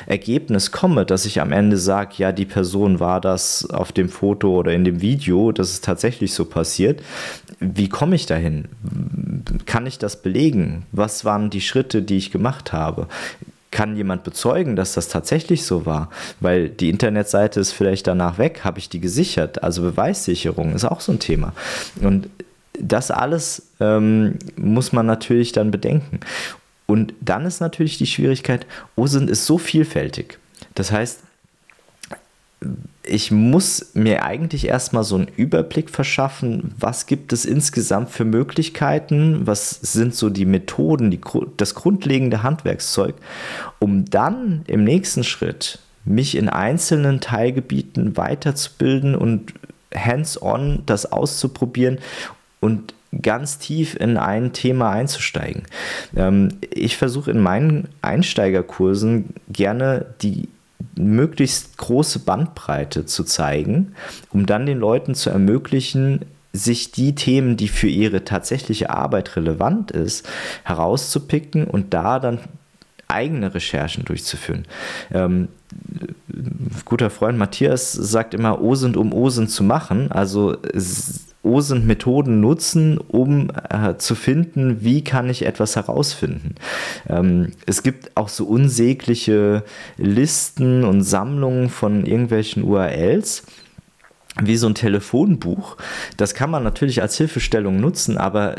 Ergebnis 0.07 0.71
komme, 0.71 1.05
dass 1.05 1.27
ich 1.27 1.41
am 1.41 1.51
Ende 1.51 1.79
sage, 1.79 2.15
ja, 2.19 2.31
die 2.31 2.45
Person 2.45 3.01
war 3.01 3.21
das 3.21 3.69
auf 3.69 3.91
dem 3.91 4.09
Foto 4.09 4.55
oder 4.57 4.73
in 4.73 4.85
dem 4.85 5.01
Video, 5.01 5.51
das 5.51 5.71
ist 5.71 5.85
tatsächlich 5.85 6.33
so 6.33 6.45
passiert. 6.45 7.03
Wie 7.59 7.89
komme 7.89 8.15
ich 8.15 8.27
dahin? 8.27 8.67
Kann 9.67 9.87
ich 9.87 9.99
das 9.99 10.23
belegen? 10.23 10.87
Was 10.93 11.25
waren 11.25 11.51
die 11.51 11.61
Schritte, 11.61 12.03
die 12.03 12.19
ich 12.19 12.31
gemacht 12.31 12.73
habe? 12.73 13.09
Kann 13.77 13.95
jemand 13.95 14.25
bezeugen, 14.25 14.75
dass 14.75 14.95
das 14.95 15.09
tatsächlich 15.09 15.67
so 15.67 15.85
war? 15.85 16.09
Weil 16.41 16.71
die 16.71 16.89
Internetseite 16.89 17.61
ist 17.61 17.73
vielleicht 17.73 18.07
danach 18.07 18.39
weg, 18.39 18.61
habe 18.65 18.79
ich 18.79 18.89
die 18.89 19.01
gesichert? 19.01 19.63
Also 19.63 19.83
Beweissicherung 19.83 20.73
ist 20.73 20.87
auch 20.87 21.01
so 21.01 21.13
ein 21.13 21.19
Thema. 21.19 21.53
Und 22.01 22.31
das 22.81 23.11
alles 23.11 23.67
ähm, 23.79 24.39
muss 24.57 24.95
man 24.95 25.05
natürlich 25.05 25.53
dann 25.53 25.71
bedenken. 25.71 26.21
Und 26.87 27.13
dann 27.21 27.45
ist 27.45 27.61
natürlich 27.61 27.99
die 27.99 28.07
Schwierigkeit, 28.07 28.67
OSINT 28.97 29.29
ist 29.29 29.45
so 29.45 29.59
vielfältig. 29.59 30.39
Das 30.75 30.91
heißt, 30.91 31.21
ich 33.05 33.31
muss 33.31 33.93
mir 33.95 34.25
eigentlich 34.25 34.67
erstmal 34.67 35.05
so 35.05 35.17
einen 35.17 35.29
Überblick 35.37 35.91
verschaffen, 35.91 36.75
was 36.79 37.07
gibt 37.07 37.33
es 37.33 37.45
insgesamt 37.45 38.11
für 38.11 38.25
Möglichkeiten, 38.25 39.47
was 39.47 39.71
sind 39.71 40.15
so 40.15 40.29
die 40.29 40.45
Methoden, 40.45 41.11
die, 41.11 41.21
das 41.57 41.75
grundlegende 41.75 42.43
Handwerkszeug, 42.43 43.15
um 43.79 44.05
dann 44.05 44.63
im 44.67 44.85
nächsten 44.85 45.25
Schritt 45.25 45.79
mich 46.05 46.37
in 46.37 46.49
einzelnen 46.49 47.21
Teilgebieten 47.21 48.17
weiterzubilden 48.17 49.15
und 49.15 49.55
hands-on 49.95 50.83
das 50.87 51.11
auszuprobieren 51.11 51.99
und 52.61 52.95
ganz 53.23 53.59
tief 53.59 53.95
in 53.95 54.17
ein 54.17 54.53
Thema 54.53 54.91
einzusteigen. 54.91 55.63
Ähm, 56.17 56.49
ich 56.71 56.97
versuche 56.97 57.31
in 57.31 57.41
meinen 57.41 57.89
Einsteigerkursen 58.03 59.35
gerne 59.49 60.07
die 60.23 60.49
möglichst 60.99 61.77
große 61.77 62.21
Bandbreite 62.21 63.07
zu 63.07 63.25
zeigen, 63.25 63.95
um 64.33 64.47
dann 64.47 64.67
den 64.67 64.79
Leuten 64.79 65.15
zu 65.15 65.31
ermöglichen, 65.31 66.21
sich 66.53 66.91
die 66.91 67.15
Themen, 67.15 67.57
die 67.57 67.69
für 67.69 67.89
ihre 67.89 68.25
tatsächliche 68.25 68.91
Arbeit 68.91 69.37
relevant 69.37 69.91
ist, 69.91 70.27
herauszupicken 70.65 71.67
und 71.67 71.93
da 71.93 72.19
dann 72.19 72.39
eigene 73.09 73.55
Recherchen 73.55 74.05
durchzuführen. 74.05 74.67
Ähm, 75.13 75.49
guter 76.85 77.11
Freund 77.11 77.39
Matthias 77.39 77.93
sagt 77.93 78.35
immer, 78.35 78.61
OSINT 78.61 78.97
um 78.97 79.13
OSINT 79.13 79.51
zu 79.51 79.63
machen. 79.63 80.11
Also 80.11 80.57
OSINT 81.47 81.87
Methoden 81.87 82.41
nutzen, 82.41 82.99
um 82.99 83.51
äh, 83.71 83.97
zu 83.97 84.15
finden, 84.15 84.79
wie 84.83 85.03
kann 85.05 85.31
ich 85.31 85.47
etwas 85.47 85.77
herausfinden. 85.77 86.57
Ähm, 87.09 87.53
es 87.67 87.83
gibt 87.83 88.17
auch 88.17 88.29
so 88.29 88.45
unsägliche 88.45 89.63
Listen 89.97 90.85
und 90.85 91.03
Sammlungen 91.03 91.69
von 91.69 92.05
irgendwelchen 92.05 92.65
URLs 92.65 93.45
wie 94.43 94.57
so 94.57 94.67
ein 94.67 94.75
Telefonbuch. 94.75 95.77
Das 96.17 96.35
kann 96.35 96.51
man 96.51 96.63
natürlich 96.63 97.01
als 97.01 97.17
Hilfestellung 97.17 97.81
nutzen, 97.81 98.19
aber 98.19 98.57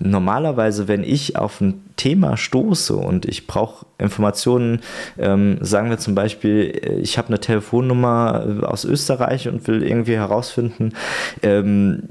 normalerweise, 0.00 0.88
wenn 0.88 1.04
ich 1.04 1.36
auf 1.36 1.60
ein 1.60 1.82
Thema 1.96 2.36
stoße 2.36 2.96
und 2.96 3.26
ich 3.26 3.46
brauche 3.46 3.84
Informationen, 3.98 4.80
ähm, 5.18 5.58
sagen 5.60 5.90
wir 5.90 5.98
zum 5.98 6.14
Beispiel, 6.14 7.00
ich 7.02 7.18
habe 7.18 7.28
eine 7.28 7.40
Telefonnummer 7.40 8.62
aus 8.62 8.84
Österreich 8.84 9.48
und 9.48 9.66
will 9.68 9.82
irgendwie 9.82 10.16
herausfinden, 10.16 10.92
ähm, 11.42 12.04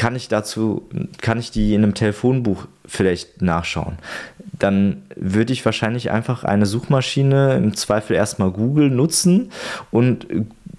kann 0.00 0.16
ich 0.16 0.28
dazu, 0.28 0.88
kann 1.20 1.38
ich 1.38 1.50
die 1.50 1.74
in 1.74 1.84
einem 1.84 1.92
Telefonbuch 1.92 2.68
vielleicht 2.86 3.42
nachschauen? 3.42 3.98
Dann 4.58 5.02
würde 5.14 5.52
ich 5.52 5.62
wahrscheinlich 5.66 6.10
einfach 6.10 6.42
eine 6.42 6.64
Suchmaschine 6.64 7.56
im 7.56 7.74
Zweifel 7.74 8.16
erstmal 8.16 8.50
Google 8.50 8.88
nutzen 8.88 9.52
und 9.90 10.26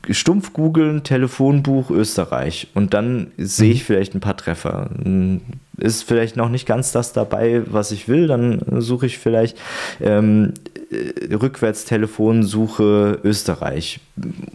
stumpf 0.10 0.54
googeln, 0.54 1.04
Telefonbuch 1.04 1.92
Österreich 1.92 2.70
und 2.74 2.96
dann 2.96 3.28
sehe 3.38 3.72
ich 3.72 3.82
mhm. 3.82 3.86
vielleicht 3.86 4.16
ein 4.16 4.22
paar 4.22 4.38
Treffer. 4.38 4.90
Ist 5.78 6.02
vielleicht 6.02 6.36
noch 6.36 6.50
nicht 6.50 6.66
ganz 6.66 6.92
das 6.92 7.14
dabei, 7.14 7.62
was 7.68 7.92
ich 7.92 8.08
will, 8.08 8.26
dann 8.26 8.82
suche 8.82 9.06
ich 9.06 9.20
vielleicht 9.20 9.56
ähm, 10.00 10.56
äh, 10.92 11.34
Rückwärtstelefonsuche 11.34 13.20
Österreich 13.24 14.00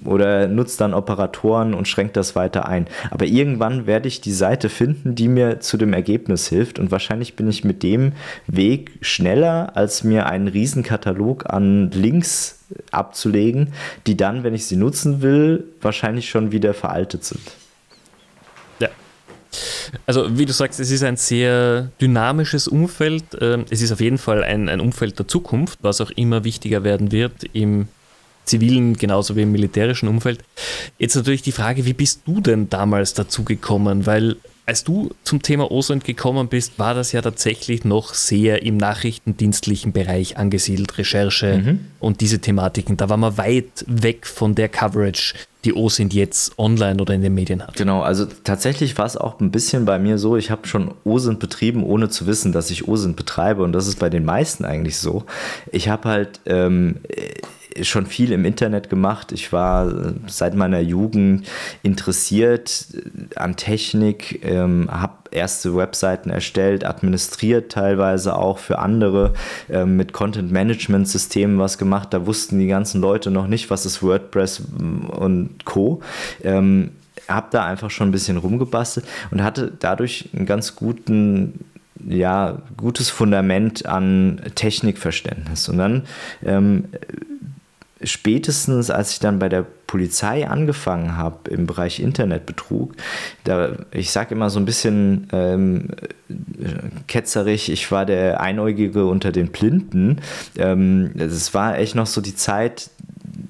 oder 0.05 0.49
nutze 0.49 0.79
dann 0.79 0.95
Operatoren 0.95 1.75
und 1.75 1.89
schränke 1.89 2.13
das 2.13 2.37
weiter 2.37 2.69
ein. 2.69 2.87
Aber 3.11 3.25
irgendwann 3.25 3.87
werde 3.87 4.09
ich 4.09 4.21
die 4.21 4.33
Seite 4.33 4.69
finden, 4.69 5.15
die 5.15 5.29
mir 5.29 5.61
zu 5.61 5.77
dem 5.77 5.93
Ergebnis 5.93 6.49
hilft 6.49 6.79
und 6.79 6.91
wahrscheinlich 6.91 7.37
bin 7.37 7.49
ich 7.49 7.65
mit 7.65 7.83
dem 7.83 8.13
Weg 8.47 8.93
schneller, 9.01 9.77
als 9.77 10.05
mir 10.05 10.27
einen 10.27 10.49
Riesenkatalog 10.49 11.51
an 11.53 11.91
Links 11.91 12.61
abzulegen, 12.91 13.73
die 14.07 14.17
dann, 14.17 14.45
wenn 14.45 14.55
ich 14.55 14.67
sie 14.67 14.77
nutzen 14.77 15.23
will, 15.23 15.65
wahrscheinlich 15.81 16.29
schon 16.29 16.53
wieder 16.53 16.75
veraltet 16.75 17.25
sind. 17.25 17.41
Also 20.07 20.39
wie 20.39 20.47
du 20.47 20.53
sagst, 20.53 20.81
es 20.81 20.91
ist 20.91 21.03
ein 21.03 21.17
sehr 21.17 21.91
dynamisches 22.01 22.69
Umfeld. 22.69 23.25
Ähm, 23.41 23.65
es 23.71 23.83
ist 23.83 23.93
auf 23.93 24.01
jeden 24.01 24.19
Fall 24.19 24.45
ein, 24.45 24.69
ein 24.69 24.81
Umfeld 24.81 25.19
der 25.19 25.29
Zukunft, 25.29 25.79
was 25.83 26.01
auch 26.01 26.11
immer 26.11 26.45
wichtiger 26.45 26.85
werden 26.85 27.13
wird 27.13 27.45
im 27.53 27.89
zivilen 28.45 28.97
genauso 28.97 29.37
wie 29.37 29.43
im 29.43 29.53
militärischen 29.53 30.09
Umfeld. 30.09 30.43
Jetzt 30.99 31.17
natürlich 31.17 31.43
die 31.43 31.53
Frage, 31.53 31.85
wie 31.85 31.93
bist 31.93 32.23
du 32.27 32.41
denn 32.41 32.71
damals 32.71 33.13
dazu 33.13 33.43
gekommen? 33.43 34.07
Weil 34.07 34.37
als 34.67 34.83
du 34.83 35.11
zum 35.23 35.43
Thema 35.43 35.71
OSONT 35.71 36.05
gekommen 36.05 36.49
bist, 36.49 36.79
war 36.79 36.93
das 36.93 37.13
ja 37.13 37.23
tatsächlich 37.23 37.85
noch 37.85 38.15
sehr 38.15 38.63
im 38.63 38.77
nachrichtendienstlichen 38.77 39.93
Bereich 39.93 40.37
angesiedelt, 40.39 40.99
Recherche 40.99 41.59
mhm. 41.59 41.81
und 42.01 42.21
diese 42.21 42.41
Thematiken. 42.41 42.97
Da 42.97 43.09
war 43.09 43.17
man 43.17 43.39
weit 43.39 43.85
weg 43.87 44.27
von 44.27 44.57
der 44.57 44.69
Coverage, 44.69 45.35
die 45.67 45.75
OSINT 45.75 46.15
jetzt 46.15 46.59
online 46.59 47.01
oder 47.01 47.15
in 47.15 47.23
den 47.23 47.35
Medien 47.35 47.63
hat. 47.63 47.75
Genau, 47.75 48.01
also 48.01 48.25
tatsächlich 48.45 48.97
war 48.97 49.07
es 49.07 49.17
auch 49.17 49.41
ein 49.41 49.51
bisschen 49.51 49.85
bei 49.85 49.99
mir 49.99 50.17
so, 50.17 50.37
ich 50.37 50.51
habe 50.51 50.67
schon 50.67 50.95
OSINT 51.05 51.41
betrieben, 51.41 51.83
ohne 51.83 52.09
zu 52.09 52.27
wissen, 52.27 52.53
dass 52.53 52.71
ich 52.71 52.89
OSINT 52.89 53.17
betreibe 53.17 53.63
und 53.63 53.73
das 53.73 53.87
ist 53.87 53.99
bei 53.99 54.09
den 54.09 54.25
meisten 54.25 54.65
eigentlich 54.65 54.99
so. 54.99 55.25
Ich 55.73 55.89
habe 55.89 56.09
halt 56.09 56.41
ähm, 56.47 57.01
schon 57.83 58.07
viel 58.07 58.33
im 58.33 58.45
Internet 58.45 58.89
gemacht. 58.89 59.33
Ich 59.33 59.53
war 59.53 59.89
äh, 59.89 60.13
seit 60.27 60.55
meiner 60.55 60.81
Jugend 60.81 61.47
interessiert 61.83 62.87
äh, 62.95 63.37
an 63.37 63.57
Technik, 63.57 64.45
ähm, 64.45 64.89
habe 64.91 65.15
erste 65.37 65.77
Webseiten 65.77 66.31
erstellt, 66.31 66.85
administriert 66.85 67.71
teilweise 67.71 68.37
auch 68.37 68.59
für 68.59 68.79
andere 68.79 69.35
ähm, 69.71 69.97
mit 69.97 70.13
Content-Management-Systemen 70.13 71.59
was 71.59 71.79
gemacht. 71.79 72.09
Da 72.13 72.27
wussten 72.27 72.59
die 72.59 72.67
ganzen 72.67 73.01
Leute 73.01 73.31
noch 73.31 73.47
nicht, 73.47 73.71
was 73.71 73.87
ist 73.87 74.03
WordPress 74.03 74.63
und 74.81 75.65
Co. 75.65 76.01
Ähm, 76.43 76.91
habe 77.29 77.49
da 77.51 77.65
einfach 77.65 77.91
schon 77.91 78.09
ein 78.09 78.13
bisschen 78.13 78.37
rumgebastelt 78.37 79.07
und 79.31 79.43
hatte 79.43 79.73
dadurch 79.79 80.29
einen 80.33 80.47
ganz 80.47 80.77
guten 80.77 81.65
ja, 82.07 82.59
gutes 82.77 83.11
Fundament 83.11 83.87
an 83.87 84.41
Technikverständnis. 84.55 85.69
Und 85.69 85.79
dann 85.79 86.03
ähm, 86.45 86.85
spätestens 88.03 88.91
als 88.91 89.13
ich 89.13 89.21
dann 89.21 89.39
bei 89.39 89.49
der 89.49 89.67
Polizei 89.87 90.49
angefangen 90.49 91.17
habe 91.17 91.51
im 91.51 91.67
Bereich 91.67 92.01
Internetbetrug, 92.01 92.95
da 93.45 93.77
ich 93.93 94.11
sage 94.11 94.35
immer 94.35 94.51
so 94.51 94.59
ein 94.59 94.65
bisschen 94.65 95.29
ähm, 95.33 95.89
ketzerig, 97.07 97.71
ich 97.71 97.91
war 97.93 98.05
der 98.05 98.41
Einäugige 98.41 99.07
unter 99.07 99.33
den 99.33 99.49
Blinden. 99.49 100.21
Ähm, 100.59 101.13
es 101.17 101.55
war 101.55 101.79
echt 101.79 101.95
noch 101.95 102.07
so 102.07 102.21
die 102.21 102.35
Zeit, 102.35 102.91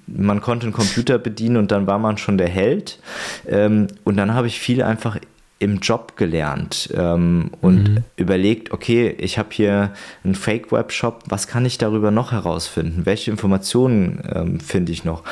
man 0.06 0.40
konnte 0.40 0.66
einen 0.66 0.72
Computer 0.72 1.18
bedienen 1.18 1.56
und 1.56 1.70
dann 1.70 1.86
war 1.86 1.98
man 1.98 2.18
schon 2.18 2.38
der 2.38 2.48
Held. 2.48 2.98
Ähm, 3.46 3.88
und 4.04 4.16
dann 4.16 4.34
habe 4.34 4.46
ich 4.46 4.58
viel 4.58 4.82
einfach 4.82 5.18
im 5.58 5.78
Job 5.78 6.18
gelernt 6.18 6.90
ähm, 6.94 7.50
und 7.62 7.88
mhm. 7.88 8.04
überlegt, 8.16 8.72
okay, 8.72 9.14
ich 9.16 9.38
habe 9.38 9.48
hier 9.52 9.92
einen 10.22 10.34
Fake-Webshop, 10.34 11.22
was 11.28 11.46
kann 11.46 11.64
ich 11.64 11.78
darüber 11.78 12.10
noch 12.10 12.32
herausfinden? 12.32 13.06
Welche 13.06 13.30
Informationen 13.30 14.22
ähm, 14.34 14.60
finde 14.60 14.92
ich 14.92 15.04
noch? 15.04 15.22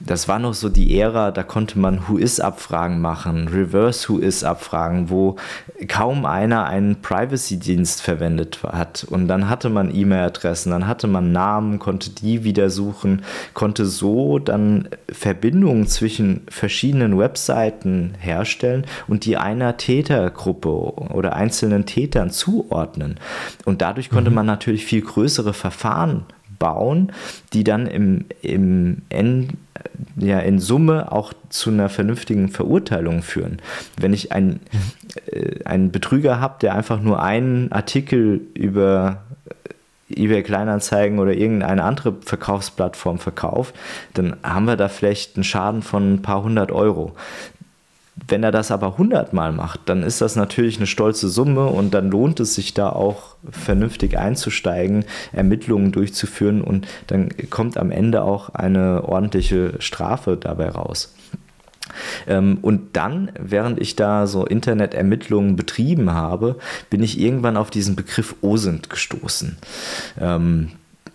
Das 0.00 0.26
war 0.26 0.38
noch 0.38 0.54
so 0.54 0.70
die 0.70 0.98
Ära, 0.98 1.32
da 1.32 1.42
konnte 1.42 1.78
man 1.78 2.08
Who-Is-Abfragen 2.08 3.02
machen, 3.02 3.48
Reverse-Who-Is-Abfragen, 3.48 5.10
wo 5.10 5.36
kaum 5.86 6.24
einer 6.24 6.64
einen 6.64 7.02
Privacy-Dienst 7.02 8.00
verwendet 8.00 8.60
hat. 8.62 9.04
Und 9.04 9.28
dann 9.28 9.50
hatte 9.50 9.68
man 9.68 9.94
E-Mail-Adressen, 9.94 10.70
dann 10.70 10.86
hatte 10.86 11.08
man 11.08 11.30
Namen, 11.32 11.78
konnte 11.78 12.08
die 12.08 12.42
wieder 12.42 12.70
suchen, 12.70 13.22
konnte 13.52 13.84
so 13.84 14.38
dann 14.38 14.88
Verbindungen 15.12 15.86
zwischen 15.86 16.46
verschiedenen 16.48 17.18
Webseiten 17.18 18.14
herstellen 18.18 18.86
und 19.08 19.26
die 19.26 19.36
einer 19.36 19.73
Tätergruppe 19.76 20.68
oder 20.68 21.34
einzelnen 21.34 21.86
Tätern 21.86 22.30
zuordnen. 22.30 23.18
Und 23.64 23.82
dadurch 23.82 24.10
konnte 24.10 24.30
mhm. 24.30 24.36
man 24.36 24.46
natürlich 24.46 24.84
viel 24.84 25.02
größere 25.02 25.52
Verfahren 25.54 26.24
bauen, 26.58 27.12
die 27.52 27.64
dann 27.64 27.86
im, 27.86 28.26
im 28.42 29.02
End, 29.08 29.54
ja, 30.16 30.38
in 30.38 30.60
Summe 30.60 31.12
auch 31.12 31.32
zu 31.48 31.70
einer 31.70 31.88
vernünftigen 31.88 32.48
Verurteilung 32.48 33.22
führen. 33.22 33.58
Wenn 33.98 34.12
ich 34.12 34.32
einen, 34.32 34.60
äh, 35.26 35.64
einen 35.64 35.90
Betrüger 35.90 36.40
habe, 36.40 36.54
der 36.60 36.74
einfach 36.74 37.00
nur 37.00 37.22
einen 37.22 37.72
Artikel 37.72 38.40
über 38.54 39.24
eBay 40.10 40.42
Kleinanzeigen 40.42 41.18
oder 41.18 41.34
irgendeine 41.34 41.82
andere 41.82 42.14
Verkaufsplattform 42.20 43.18
verkauft, 43.18 43.74
dann 44.14 44.36
haben 44.42 44.66
wir 44.66 44.76
da 44.76 44.88
vielleicht 44.88 45.36
einen 45.36 45.44
Schaden 45.44 45.82
von 45.82 46.14
ein 46.14 46.22
paar 46.22 46.42
hundert 46.42 46.72
Euro. 46.72 47.14
Wenn 48.28 48.44
er 48.44 48.52
das 48.52 48.70
aber 48.70 48.92
100 48.92 49.32
Mal 49.32 49.52
macht, 49.52 49.80
dann 49.86 50.04
ist 50.04 50.20
das 50.20 50.36
natürlich 50.36 50.76
eine 50.76 50.86
stolze 50.86 51.28
Summe 51.28 51.66
und 51.66 51.94
dann 51.94 52.10
lohnt 52.10 52.38
es 52.38 52.54
sich 52.54 52.72
da 52.72 52.90
auch 52.90 53.34
vernünftig 53.50 54.18
einzusteigen, 54.18 55.04
Ermittlungen 55.32 55.90
durchzuführen 55.90 56.62
und 56.62 56.86
dann 57.08 57.30
kommt 57.50 57.76
am 57.76 57.90
Ende 57.90 58.22
auch 58.22 58.50
eine 58.50 59.04
ordentliche 59.04 59.74
Strafe 59.80 60.36
dabei 60.36 60.68
raus. 60.68 61.12
Ähm, 62.26 62.58
und 62.62 62.96
dann, 62.96 63.32
während 63.38 63.80
ich 63.80 63.96
da 63.96 64.26
so 64.26 64.46
Internetermittlungen 64.46 65.56
betrieben 65.56 66.12
habe, 66.12 66.56
bin 66.90 67.02
ich 67.02 67.18
irgendwann 67.18 67.56
auf 67.56 67.70
diesen 67.70 67.96
Begriff 67.96 68.36
OSINT 68.42 68.90
gestoßen. 68.90 69.56
Ähm, 70.20 70.70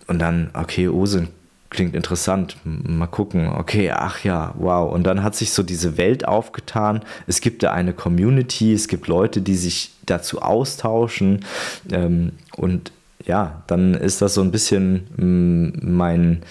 und 0.06 0.18
dann, 0.18 0.50
okay, 0.54 0.88
OSINT 0.88 1.30
klingt 1.70 1.94
interessant. 1.94 2.56
Mal 2.64 3.06
gucken. 3.06 3.48
Okay, 3.48 3.90
ach 3.90 4.24
ja, 4.24 4.54
wow. 4.58 4.92
Und 4.92 5.04
dann 5.04 5.22
hat 5.22 5.36
sich 5.36 5.52
so 5.52 5.62
diese 5.62 5.96
Welt 5.96 6.26
aufgetan. 6.26 7.02
Es 7.26 7.40
gibt 7.40 7.62
da 7.62 7.72
eine 7.72 7.92
Community, 7.92 8.72
es 8.74 8.88
gibt 8.88 9.06
Leute, 9.06 9.40
die 9.40 9.54
sich 9.54 9.92
dazu 10.04 10.42
austauschen. 10.42 11.44
Ähm, 11.90 12.32
und 12.56 12.92
ja, 13.30 13.62
dann 13.68 13.94
ist 13.94 14.20
das 14.22 14.34
so 14.34 14.40
ein 14.40 14.50
bisschen 14.50 15.06
mm, 15.16 15.96
mein, 15.96 16.42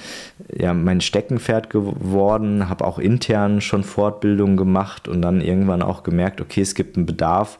ja, 0.58 0.74
mein 0.74 1.02
Steckenpferd 1.02 1.70
geworden, 1.70 2.70
habe 2.70 2.86
auch 2.86 3.00
intern 3.00 3.60
schon 3.60 3.84
Fortbildungen 3.84 4.56
gemacht 4.56 5.10
und 5.10 5.22
dann 5.22 5.42
irgendwann 5.42 5.82
auch 5.82 6.04
gemerkt, 6.04 6.40
okay, 6.40 6.62
es 6.62 6.76
gibt 6.76 6.96
einen 6.96 7.06
Bedarf 7.06 7.60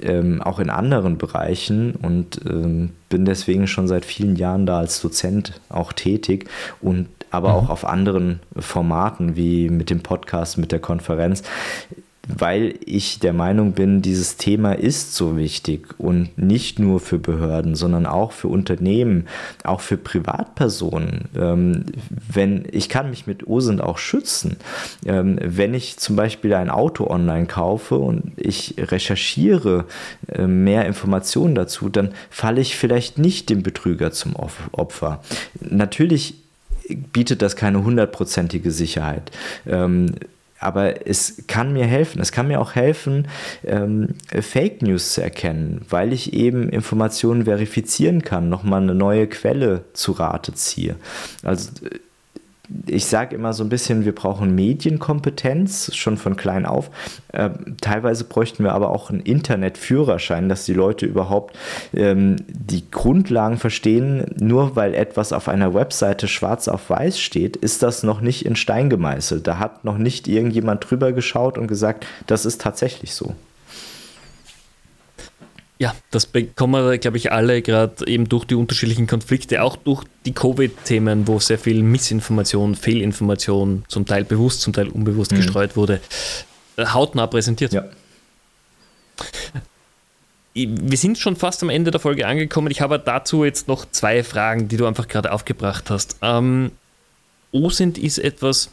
ähm, 0.00 0.40
auch 0.40 0.60
in 0.60 0.70
anderen 0.70 1.18
Bereichen 1.18 1.96
und 1.96 2.42
ähm, 2.48 2.90
bin 3.08 3.24
deswegen 3.24 3.66
schon 3.66 3.88
seit 3.88 4.04
vielen 4.04 4.36
Jahren 4.36 4.66
da 4.66 4.78
als 4.78 5.00
Dozent 5.00 5.60
auch 5.68 5.92
tätig 5.92 6.48
und 6.80 7.08
aber 7.32 7.48
mhm. 7.48 7.54
auch 7.56 7.70
auf 7.70 7.84
anderen 7.84 8.38
Formaten 8.56 9.34
wie 9.34 9.68
mit 9.68 9.90
dem 9.90 10.00
Podcast, 10.00 10.58
mit 10.58 10.70
der 10.70 10.80
Konferenz 10.80 11.42
weil 12.28 12.74
ich 12.84 13.18
der 13.18 13.32
Meinung 13.32 13.72
bin, 13.72 14.02
dieses 14.02 14.36
Thema 14.36 14.72
ist 14.72 15.14
so 15.14 15.36
wichtig 15.36 15.94
und 15.98 16.36
nicht 16.36 16.78
nur 16.78 17.00
für 17.00 17.18
Behörden, 17.18 17.74
sondern 17.74 18.06
auch 18.06 18.32
für 18.32 18.48
Unternehmen, 18.48 19.26
auch 19.64 19.80
für 19.80 19.96
Privatpersonen. 19.96 21.28
Ähm, 21.36 21.86
wenn 22.32 22.66
ich 22.70 22.88
kann 22.88 23.10
mich 23.10 23.26
mit 23.26 23.46
OSINT 23.46 23.80
auch 23.80 23.98
schützen, 23.98 24.56
ähm, 25.06 25.38
wenn 25.42 25.74
ich 25.74 25.96
zum 25.96 26.16
Beispiel 26.16 26.54
ein 26.54 26.70
Auto 26.70 27.06
online 27.06 27.46
kaufe 27.46 27.96
und 27.96 28.32
ich 28.36 28.74
recherchiere 28.78 29.86
äh, 30.28 30.46
mehr 30.46 30.86
Informationen 30.86 31.54
dazu, 31.54 31.88
dann 31.88 32.10
falle 32.28 32.60
ich 32.60 32.76
vielleicht 32.76 33.18
nicht 33.18 33.48
dem 33.48 33.62
Betrüger 33.62 34.12
zum 34.12 34.34
Opfer. 34.36 35.22
Natürlich 35.60 36.34
bietet 37.12 37.42
das 37.42 37.56
keine 37.56 37.84
hundertprozentige 37.84 38.70
Sicherheit. 38.70 39.30
Ähm, 39.66 40.14
aber 40.60 41.06
es 41.06 41.44
kann 41.46 41.72
mir 41.72 41.86
helfen. 41.86 42.20
Es 42.20 42.32
kann 42.32 42.46
mir 42.46 42.60
auch 42.60 42.74
helfen, 42.74 43.26
ähm, 43.64 44.08
Fake 44.40 44.82
News 44.82 45.14
zu 45.14 45.22
erkennen, 45.22 45.84
weil 45.88 46.12
ich 46.12 46.34
eben 46.34 46.68
Informationen 46.68 47.46
verifizieren 47.46 48.22
kann, 48.22 48.48
nochmal 48.48 48.82
eine 48.82 48.94
neue 48.94 49.26
Quelle 49.26 49.84
zu 49.94 50.12
Rate 50.12 50.54
ziehe. 50.54 50.96
Also 51.42 51.70
ich 52.90 53.06
sage 53.06 53.34
immer 53.34 53.52
so 53.52 53.62
ein 53.64 53.68
bisschen, 53.68 54.04
wir 54.04 54.14
brauchen 54.14 54.54
Medienkompetenz 54.54 55.94
schon 55.94 56.16
von 56.16 56.36
klein 56.36 56.66
auf. 56.66 56.90
Äh, 57.32 57.50
teilweise 57.80 58.24
bräuchten 58.24 58.64
wir 58.64 58.72
aber 58.72 58.90
auch 58.90 59.10
einen 59.10 59.20
Internetführerschein, 59.20 60.48
dass 60.48 60.64
die 60.64 60.74
Leute 60.74 61.06
überhaupt 61.06 61.56
ähm, 61.94 62.36
die 62.48 62.90
Grundlagen 62.90 63.56
verstehen. 63.56 64.26
Nur 64.38 64.76
weil 64.76 64.94
etwas 64.94 65.32
auf 65.32 65.48
einer 65.48 65.74
Webseite 65.74 66.28
schwarz 66.28 66.68
auf 66.68 66.90
weiß 66.90 67.20
steht, 67.20 67.56
ist 67.56 67.82
das 67.82 68.02
noch 68.02 68.20
nicht 68.20 68.44
in 68.44 68.56
Stein 68.56 68.90
gemeißelt. 68.90 69.46
Da 69.46 69.58
hat 69.58 69.84
noch 69.84 69.98
nicht 69.98 70.28
irgendjemand 70.28 70.90
drüber 70.90 71.12
geschaut 71.12 71.58
und 71.58 71.66
gesagt, 71.66 72.06
das 72.26 72.44
ist 72.44 72.60
tatsächlich 72.60 73.14
so. 73.14 73.34
Ja, 75.80 75.96
das 76.10 76.26
bekommen 76.26 76.84
wir, 76.84 76.98
glaube 76.98 77.16
ich, 77.16 77.32
alle 77.32 77.62
gerade 77.62 78.06
eben 78.06 78.28
durch 78.28 78.44
die 78.44 78.54
unterschiedlichen 78.54 79.06
Konflikte, 79.06 79.62
auch 79.62 79.76
durch 79.76 80.04
die 80.26 80.34
Covid-Themen, 80.34 81.26
wo 81.26 81.38
sehr 81.38 81.58
viel 81.58 81.82
Missinformation, 81.82 82.74
Fehlinformation, 82.74 83.84
zum 83.88 84.04
Teil 84.04 84.24
bewusst, 84.24 84.60
zum 84.60 84.74
Teil 84.74 84.88
unbewusst 84.88 85.32
mhm. 85.32 85.36
gestreut 85.36 85.76
wurde, 85.76 86.02
äh, 86.76 86.84
hautnah 86.84 87.26
präsentiert. 87.26 87.72
Ja. 87.72 87.84
Wir 90.52 90.98
sind 90.98 91.16
schon 91.16 91.34
fast 91.36 91.62
am 91.62 91.70
Ende 91.70 91.90
der 91.90 92.00
Folge 92.00 92.26
angekommen. 92.26 92.70
Ich 92.70 92.82
habe 92.82 92.98
dazu 92.98 93.46
jetzt 93.46 93.66
noch 93.66 93.90
zwei 93.90 94.22
Fragen, 94.22 94.68
die 94.68 94.76
du 94.76 94.84
einfach 94.84 95.08
gerade 95.08 95.32
aufgebracht 95.32 95.88
hast. 95.88 96.16
Ähm, 96.20 96.72
OSINT 97.52 97.96
ist 97.96 98.18
etwas, 98.18 98.68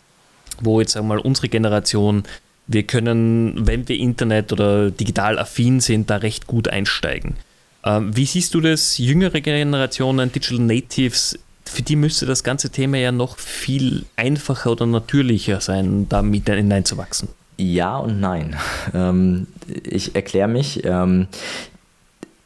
wo 0.60 0.82
jetzt 0.82 0.98
einmal 0.98 1.20
unsere 1.20 1.48
Generation 1.48 2.24
wir 2.68 2.84
können, 2.84 3.66
wenn 3.66 3.88
wir 3.88 3.98
Internet 3.98 4.52
oder 4.52 4.92
digital 4.92 5.40
affin 5.40 5.80
sind, 5.80 6.10
da 6.10 6.18
recht 6.18 6.48
gut 6.48 6.68
einsteigen. 6.68 7.36
Ähm, 7.84 8.16
wie 8.16 8.26
siehst 8.26 8.54
du 8.54 8.62
das? 8.62 8.98
Jüngere 8.98 9.42
Generationen, 9.42 10.32
Digital 10.32 10.60
Natives, 10.60 11.40
für 11.64 11.82
die 11.82 11.96
müsste 11.96 12.26
das 12.26 12.44
ganze 12.44 12.70
Thema 12.70 12.98
ja 12.98 13.12
noch 13.12 13.38
viel 13.38 14.06
einfacher 14.16 14.72
oder 14.72 14.86
natürlicher 14.86 15.62
sein, 15.62 16.08
da 16.10 16.22
mit 16.22 16.48
hineinzuwachsen. 16.48 17.30
Ja 17.58 17.98
und 17.98 18.20
nein. 18.20 18.56
Ähm, 18.94 19.48
ich 19.84 20.16
erkläre 20.16 20.48
mich. 20.48 20.86
Ähm, 20.86 21.28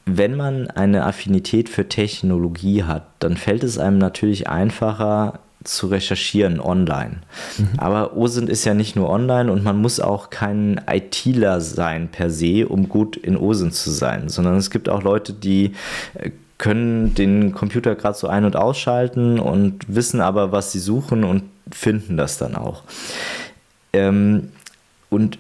wenn 0.06 0.36
man 0.36 0.68
eine 0.72 1.06
Affinität 1.06 1.70
für 1.70 1.88
Technologie 1.88 2.84
hat, 2.84 3.06
dann 3.20 3.38
fällt 3.38 3.64
es 3.64 3.78
einem 3.78 4.00
natürlich 4.00 4.50
einfacher, 4.50 5.40
zu 5.64 5.88
recherchieren 5.88 6.60
online. 6.60 7.18
Mhm. 7.58 7.70
Aber 7.78 8.16
OSINT 8.16 8.50
ist 8.50 8.66
ja 8.66 8.74
nicht 8.74 8.96
nur 8.96 9.10
online 9.10 9.52
und 9.52 9.64
man 9.64 9.82
muss 9.82 10.00
auch 10.00 10.30
kein 10.30 10.82
ITler 10.90 11.62
sein 11.62 12.10
per 12.10 12.30
se, 12.30 12.68
um 12.68 12.90
gut 12.90 13.18
in 13.18 13.38
OSINT 13.38 13.74
zu 13.74 13.92
sein, 13.92 14.30
sondern 14.30 14.56
es 14.56 14.70
gibt 14.70 14.90
auch 14.90 15.04
Leute, 15.04 15.34
die 15.34 15.74
äh, 16.16 16.32
können 16.58 17.16
den 17.16 17.54
Computer 17.54 17.96
gerade 17.96 18.18
so 18.18 18.28
ein- 18.28 18.46
und 18.46 18.56
ausschalten 18.56 19.40
und 19.40 19.84
wissen 19.88 20.22
aber, 20.22 20.52
was 20.52 20.72
sie 20.72 20.80
suchen 20.80 21.24
und 21.24 21.44
finden 21.72 22.18
das 22.18 22.38
dann 22.38 22.56
auch. 22.56 22.84
Ähm, 23.94 24.50
und 25.10 25.40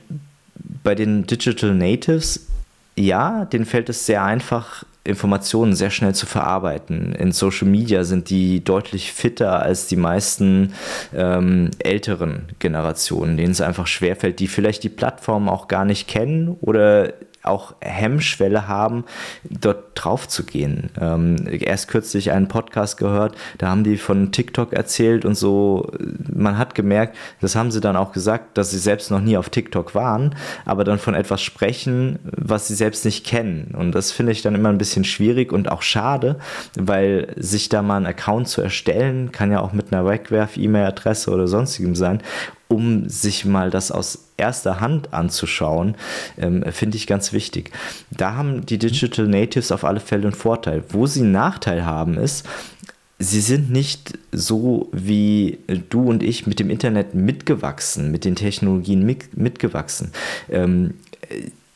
bei 0.83 0.95
den 0.95 1.27
Digital 1.27 1.75
Natives, 1.75 2.47
ja, 2.95 3.45
denen 3.45 3.65
fällt 3.65 3.89
es 3.89 4.05
sehr 4.05 4.23
einfach, 4.23 4.83
Informationen 5.03 5.73
sehr 5.73 5.89
schnell 5.89 6.13
zu 6.13 6.27
verarbeiten. 6.27 7.13
In 7.13 7.31
Social 7.31 7.67
Media 7.67 8.03
sind 8.03 8.29
die 8.29 8.63
deutlich 8.63 9.11
fitter 9.11 9.61
als 9.61 9.87
die 9.87 9.95
meisten 9.95 10.73
ähm, 11.15 11.71
älteren 11.79 12.49
Generationen, 12.59 13.35
denen 13.35 13.51
es 13.51 13.61
einfach 13.61 13.87
schwerfällt, 13.87 14.39
die 14.39 14.47
vielleicht 14.47 14.83
die 14.83 14.89
Plattform 14.89 15.49
auch 15.49 15.67
gar 15.67 15.85
nicht 15.85 16.07
kennen 16.07 16.55
oder 16.61 17.13
auch 17.43 17.73
Hemmschwelle 17.81 18.67
haben, 18.67 19.05
dort 19.43 19.91
drauf 19.95 20.27
zu 20.27 20.43
gehen. 20.43 20.89
Ähm, 20.99 21.37
erst 21.47 21.87
kürzlich 21.87 22.31
einen 22.31 22.47
Podcast 22.47 22.97
gehört, 22.97 23.35
da 23.57 23.69
haben 23.69 23.83
die 23.83 23.97
von 23.97 24.31
TikTok 24.31 24.73
erzählt 24.73 25.25
und 25.25 25.35
so. 25.35 25.91
Man 26.31 26.57
hat 26.57 26.75
gemerkt, 26.75 27.15
das 27.39 27.55
haben 27.55 27.71
sie 27.71 27.81
dann 27.81 27.95
auch 27.95 28.11
gesagt, 28.11 28.57
dass 28.57 28.71
sie 28.71 28.79
selbst 28.79 29.11
noch 29.11 29.21
nie 29.21 29.37
auf 29.37 29.49
TikTok 29.49 29.95
waren, 29.95 30.35
aber 30.65 30.83
dann 30.83 30.99
von 30.99 31.15
etwas 31.15 31.41
sprechen, 31.41 32.19
was 32.23 32.67
sie 32.67 32.75
selbst 32.75 33.05
nicht 33.05 33.25
kennen. 33.25 33.73
Und 33.77 33.93
das 33.93 34.11
finde 34.11 34.31
ich 34.31 34.41
dann 34.41 34.55
immer 34.55 34.69
ein 34.69 34.77
bisschen 34.77 35.03
schwierig 35.03 35.51
und 35.51 35.71
auch 35.71 35.81
schade, 35.81 36.37
weil 36.75 37.33
sich 37.37 37.69
da 37.69 37.81
mal 37.81 37.97
einen 37.97 38.05
Account 38.05 38.47
zu 38.47 38.61
erstellen, 38.61 39.31
kann 39.31 39.51
ja 39.51 39.61
auch 39.61 39.73
mit 39.73 39.91
einer 39.91 40.05
Wegwerf-E-Mail-Adresse 40.05 41.31
oder 41.31 41.47
sonstigem 41.47 41.95
sein 41.95 42.21
um 42.71 43.09
sich 43.09 43.45
mal 43.45 43.69
das 43.69 43.91
aus 43.91 44.29
erster 44.37 44.79
Hand 44.79 45.13
anzuschauen, 45.13 45.95
ähm, 46.37 46.63
finde 46.71 46.97
ich 46.97 47.05
ganz 47.05 47.33
wichtig. 47.33 47.71
Da 48.09 48.35
haben 48.35 48.65
die 48.65 48.77
Digital 48.77 49.27
Natives 49.27 49.71
auf 49.71 49.83
alle 49.83 49.99
Fälle 49.99 50.23
einen 50.23 50.33
Vorteil. 50.33 50.83
Wo 50.89 51.05
sie 51.05 51.21
einen 51.21 51.33
Nachteil 51.33 51.85
haben, 51.85 52.17
ist, 52.17 52.47
sie 53.19 53.41
sind 53.41 53.69
nicht 53.69 54.17
so 54.31 54.89
wie 54.93 55.59
du 55.89 56.09
und 56.09 56.23
ich 56.23 56.47
mit 56.47 56.59
dem 56.59 56.69
Internet 56.69 57.13
mitgewachsen, 57.13 58.09
mit 58.09 58.25
den 58.25 58.35
Technologien 58.35 59.05
mit, 59.05 59.37
mitgewachsen. 59.37 60.11
Ähm, 60.49 60.95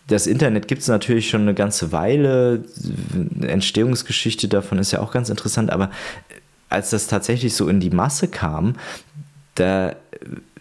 das 0.08 0.28
Internet 0.28 0.68
gibt 0.68 0.82
es 0.82 0.88
natürlich 0.88 1.30
schon 1.30 1.42
eine 1.42 1.56
ganze 1.56 1.92
Weile. 1.92 2.64
Entstehungsgeschichte 3.42 4.48
davon 4.48 4.78
ist 4.78 4.92
ja 4.92 5.00
auch 5.00 5.12
ganz 5.12 5.30
interessant, 5.30 5.72
aber 5.72 5.92
als 6.70 6.92
das 6.92 7.08
tatsächlich 7.08 7.54
so 7.54 7.68
in 7.68 7.80
die 7.80 7.90
Masse 7.90 8.28
kam, 8.28 8.76
da 9.56 9.96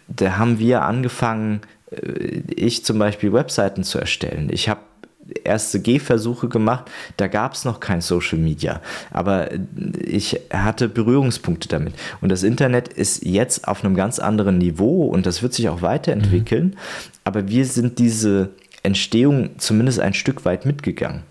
da 0.08 0.36
haben 0.36 0.58
wir 0.58 0.82
angefangen, 0.82 1.60
äh, 1.90 2.42
ich 2.54 2.84
zum 2.84 2.98
Beispiel 2.98 3.32
Webseiten 3.32 3.84
zu 3.84 3.98
erstellen. 3.98 4.48
Ich 4.50 4.68
habe 4.68 4.80
erste 5.44 5.80
Gehversuche 5.80 6.48
gemacht, 6.48 6.90
da 7.16 7.28
gab 7.28 7.54
es 7.54 7.64
noch 7.64 7.80
kein 7.80 8.00
Social 8.00 8.38
Media, 8.38 8.80
aber 9.10 9.48
ich 9.98 10.40
hatte 10.52 10.88
Berührungspunkte 10.88 11.68
damit. 11.68 11.94
Und 12.20 12.28
das 12.28 12.42
Internet 12.42 12.88
ist 12.88 13.24
jetzt 13.24 13.66
auf 13.66 13.84
einem 13.84 13.94
ganz 13.94 14.18
anderen 14.18 14.58
Niveau 14.58 15.06
und 15.06 15.26
das 15.26 15.42
wird 15.42 15.54
sich 15.54 15.68
auch 15.68 15.82
weiterentwickeln, 15.82 16.66
mhm. 16.66 16.76
aber 17.24 17.48
wir 17.48 17.64
sind 17.64 17.98
diese 17.98 18.50
Entstehung 18.82 19.58
zumindest 19.58 20.00
ein 20.00 20.14
Stück 20.14 20.44
weit 20.44 20.66
mitgegangen. 20.66 21.22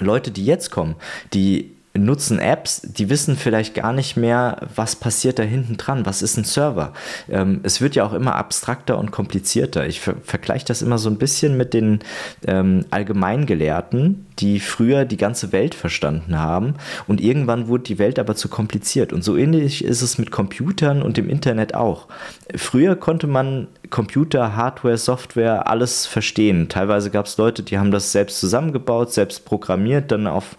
Leute, 0.00 0.30
die 0.30 0.44
jetzt 0.44 0.70
kommen, 0.70 0.96
die 1.32 1.77
nutzen 2.04 2.38
Apps, 2.38 2.82
die 2.82 3.10
wissen 3.10 3.36
vielleicht 3.36 3.74
gar 3.74 3.92
nicht 3.92 4.16
mehr, 4.16 4.68
was 4.74 4.96
passiert 4.96 5.38
da 5.38 5.42
hinten 5.42 5.76
dran, 5.76 6.06
was 6.06 6.22
ist 6.22 6.36
ein 6.36 6.44
Server. 6.44 6.92
Ähm, 7.28 7.60
es 7.62 7.80
wird 7.80 7.94
ja 7.94 8.04
auch 8.04 8.12
immer 8.12 8.34
abstrakter 8.36 8.98
und 8.98 9.10
komplizierter. 9.10 9.86
Ich 9.86 10.00
ver 10.00 10.14
vergleiche 10.22 10.66
das 10.66 10.82
immer 10.82 10.98
so 10.98 11.08
ein 11.08 11.18
bisschen 11.18 11.56
mit 11.56 11.74
den 11.74 12.00
ähm, 12.46 12.84
Allgemeingelehrten, 12.90 14.26
die 14.38 14.60
früher 14.60 15.04
die 15.04 15.16
ganze 15.16 15.52
Welt 15.52 15.74
verstanden 15.74 16.38
haben 16.38 16.74
und 17.06 17.20
irgendwann 17.20 17.68
wurde 17.68 17.84
die 17.84 17.98
Welt 17.98 18.18
aber 18.18 18.36
zu 18.36 18.48
kompliziert. 18.48 19.12
Und 19.12 19.24
so 19.24 19.36
ähnlich 19.36 19.84
ist 19.84 20.02
es 20.02 20.18
mit 20.18 20.30
Computern 20.30 21.02
und 21.02 21.16
dem 21.16 21.28
Internet 21.28 21.74
auch. 21.74 22.08
Früher 22.54 22.96
konnte 22.96 23.26
man 23.26 23.68
Computer, 23.90 24.54
Hardware, 24.54 24.98
Software, 24.98 25.68
alles 25.68 26.06
verstehen. 26.06 26.68
Teilweise 26.68 27.10
gab 27.10 27.26
es 27.26 27.36
Leute, 27.36 27.62
die 27.62 27.78
haben 27.78 27.90
das 27.90 28.12
selbst 28.12 28.38
zusammengebaut, 28.38 29.12
selbst 29.12 29.44
programmiert, 29.44 30.12
dann 30.12 30.26
auf 30.26 30.56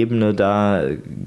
Kommandozeilenebene 0.00 0.34
da 0.34 0.84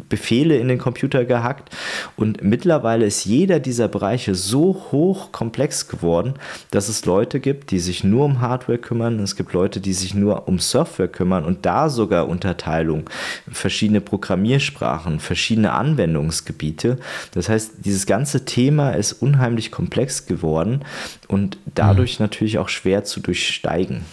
Befehle 0.09 0.57
in 0.57 0.67
den 0.67 0.77
Computer 0.77 1.25
gehackt. 1.25 1.73
Und 2.15 2.43
mittlerweile 2.43 3.05
ist 3.05 3.25
jeder 3.25 3.59
dieser 3.59 3.87
Bereiche 3.87 4.35
so 4.35 4.85
hoch 4.91 5.31
komplex 5.31 5.87
geworden, 5.87 6.35
dass 6.71 6.89
es 6.89 7.05
Leute 7.05 7.39
gibt, 7.39 7.71
die 7.71 7.79
sich 7.79 8.03
nur 8.03 8.25
um 8.25 8.41
Hardware 8.41 8.77
kümmern. 8.77 9.19
Es 9.19 9.35
gibt 9.35 9.53
Leute, 9.53 9.79
die 9.79 9.93
sich 9.93 10.13
nur 10.13 10.47
um 10.47 10.59
Software 10.59 11.07
kümmern 11.07 11.45
und 11.45 11.65
da 11.65 11.89
sogar 11.89 12.27
Unterteilung, 12.27 13.09
verschiedene 13.51 14.01
Programmiersprachen, 14.01 15.19
verschiedene 15.19 15.73
Anwendungsgebiete. 15.73 16.97
Das 17.33 17.49
heißt, 17.49 17.85
dieses 17.85 18.05
ganze 18.05 18.45
Thema 18.45 18.91
ist 18.91 19.13
unheimlich 19.13 19.71
komplex 19.71 20.25
geworden 20.25 20.83
und 21.27 21.57
dadurch 21.73 22.19
mhm. 22.19 22.25
natürlich 22.25 22.57
auch 22.57 22.69
schwer 22.69 23.03
zu 23.03 23.19
durchsteigen. 23.19 24.03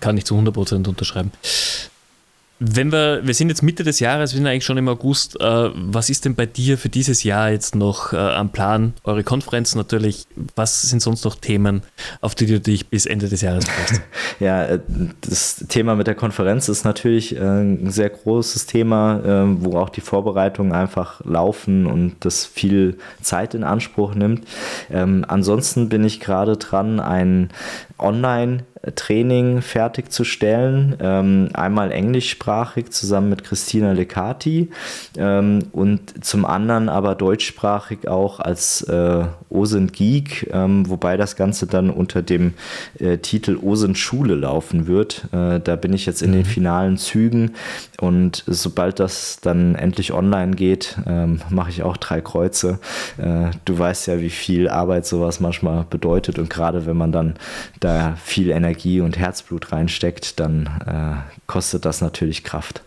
Kann 0.00 0.16
ich 0.16 0.24
zu 0.24 0.36
100% 0.36 0.88
unterschreiben. 0.88 1.32
Wenn 2.58 2.90
wir, 2.90 3.20
wir 3.22 3.34
sind 3.34 3.50
jetzt 3.50 3.62
Mitte 3.62 3.84
des 3.84 4.00
Jahres, 4.00 4.32
wir 4.32 4.38
sind 4.38 4.46
eigentlich 4.46 4.64
schon 4.64 4.78
im 4.78 4.88
August. 4.88 5.38
Äh, 5.38 5.70
was 5.74 6.08
ist 6.08 6.24
denn 6.24 6.34
bei 6.34 6.46
dir 6.46 6.78
für 6.78 6.88
dieses 6.88 7.22
Jahr 7.22 7.50
jetzt 7.50 7.74
noch 7.74 8.14
äh, 8.14 8.16
am 8.16 8.50
Plan? 8.50 8.94
Eure 9.04 9.24
Konferenz 9.24 9.74
natürlich. 9.74 10.26
Was 10.54 10.80
sind 10.80 11.02
sonst 11.02 11.24
noch 11.26 11.34
Themen, 11.34 11.82
auf 12.22 12.34
die 12.34 12.46
du 12.46 12.58
dich 12.58 12.88
bis 12.88 13.04
Ende 13.04 13.28
des 13.28 13.42
Jahres 13.42 13.68
freust? 13.68 14.00
ja, 14.40 14.64
äh, 14.64 14.80
das 15.20 15.66
Thema 15.68 15.96
mit 15.96 16.06
der 16.06 16.14
Konferenz 16.14 16.70
ist 16.70 16.84
natürlich 16.84 17.36
äh, 17.36 17.40
ein 17.40 17.90
sehr 17.90 18.08
großes 18.08 18.64
Thema, 18.64 19.18
äh, 19.18 19.62
wo 19.62 19.78
auch 19.78 19.90
die 19.90 20.00
Vorbereitungen 20.00 20.72
einfach 20.72 21.20
laufen 21.26 21.86
und 21.86 22.16
das 22.20 22.46
viel 22.46 22.96
Zeit 23.20 23.52
in 23.52 23.64
Anspruch 23.64 24.14
nimmt. 24.14 24.46
Ähm, 24.90 25.26
ansonsten 25.28 25.90
bin 25.90 26.04
ich 26.04 26.20
gerade 26.20 26.56
dran, 26.56 27.00
ein 27.00 27.50
Online- 27.98 28.64
Training 28.94 29.62
fertigzustellen. 29.62 30.96
Ähm, 31.00 31.48
einmal 31.54 31.90
englischsprachig 31.90 32.90
zusammen 32.90 33.30
mit 33.30 33.42
Christina 33.42 33.92
Lecati 33.92 34.70
ähm, 35.16 35.64
und 35.72 36.24
zum 36.24 36.44
anderen 36.44 36.88
aber 36.88 37.14
deutschsprachig 37.14 38.06
auch 38.06 38.38
als 38.38 38.82
äh, 38.82 39.24
OSINT 39.50 39.92
Geek, 39.92 40.50
ähm, 40.52 40.88
wobei 40.88 41.16
das 41.16 41.36
Ganze 41.36 41.66
dann 41.66 41.90
unter 41.90 42.22
dem 42.22 42.54
äh, 42.98 43.18
Titel 43.18 43.58
OSINT 43.60 43.98
Schule 43.98 44.34
laufen 44.34 44.86
wird. 44.86 45.26
Äh, 45.32 45.60
da 45.60 45.76
bin 45.76 45.92
ich 45.92 46.06
jetzt 46.06 46.22
in 46.22 46.30
mhm. 46.30 46.34
den 46.34 46.44
finalen 46.44 46.98
Zügen 46.98 47.52
und 48.00 48.44
sobald 48.46 49.00
das 49.00 49.40
dann 49.40 49.74
endlich 49.74 50.12
online 50.12 50.54
geht, 50.54 50.96
ähm, 51.06 51.40
mache 51.50 51.70
ich 51.70 51.82
auch 51.82 51.96
drei 51.96 52.20
Kreuze. 52.20 52.78
Äh, 53.18 53.50
du 53.64 53.78
weißt 53.78 54.06
ja, 54.06 54.20
wie 54.20 54.30
viel 54.30 54.68
Arbeit 54.68 55.06
sowas 55.06 55.40
manchmal 55.40 55.84
bedeutet 55.88 56.38
und 56.38 56.50
gerade 56.50 56.86
wenn 56.86 56.96
man 56.96 57.10
dann 57.10 57.34
da 57.86 58.16
viel 58.22 58.50
Energie 58.50 59.00
und 59.00 59.16
Herzblut 59.16 59.72
reinsteckt, 59.72 60.40
dann 60.40 60.66
äh, 60.86 61.36
kostet 61.46 61.84
das 61.84 62.00
natürlich 62.00 62.44
Kraft. 62.44 62.82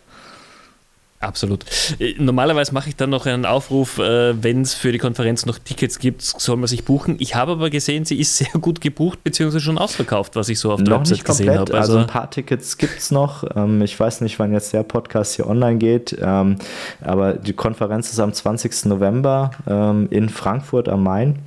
Absolut. 1.20 1.64
Äh, 1.98 2.14
normalerweise 2.18 2.72
mache 2.72 2.88
ich 2.88 2.96
dann 2.96 3.10
noch 3.10 3.26
einen 3.26 3.44
Aufruf, 3.44 3.98
äh, 3.98 4.42
wenn 4.42 4.62
es 4.62 4.72
für 4.72 4.90
die 4.90 4.98
Konferenz 4.98 5.44
noch 5.44 5.58
Tickets 5.58 5.98
gibt, 5.98 6.22
soll 6.22 6.56
man 6.56 6.66
sich 6.66 6.84
buchen. 6.84 7.16
Ich 7.18 7.34
habe 7.34 7.52
aber 7.52 7.68
gesehen, 7.68 8.06
sie 8.06 8.18
ist 8.18 8.36
sehr 8.38 8.52
gut 8.60 8.80
gebucht, 8.80 9.22
beziehungsweise 9.22 9.62
schon 9.62 9.76
ausverkauft, 9.76 10.36
was 10.36 10.48
ich 10.48 10.58
so 10.58 10.72
auf 10.72 10.82
der 10.82 10.94
noch 10.94 11.00
Website 11.00 11.24
gesehen 11.24 11.50
habe. 11.50 11.74
Also, 11.74 11.92
also, 11.92 11.98
ein 11.98 12.06
paar 12.06 12.30
Tickets 12.30 12.78
gibt 12.78 12.98
es 12.98 13.10
noch. 13.10 13.44
Ähm, 13.54 13.82
ich 13.82 13.98
weiß 13.98 14.22
nicht, 14.22 14.38
wann 14.38 14.52
jetzt 14.52 14.72
der 14.72 14.82
Podcast 14.82 15.36
hier 15.36 15.46
online 15.46 15.78
geht, 15.78 16.16
ähm, 16.20 16.56
aber 17.02 17.34
die 17.34 17.52
Konferenz 17.52 18.10
ist 18.10 18.18
am 18.18 18.32
20. 18.32 18.86
November 18.86 19.50
ähm, 19.66 20.08
in 20.10 20.30
Frankfurt 20.30 20.88
am 20.88 21.02
Main 21.02 21.38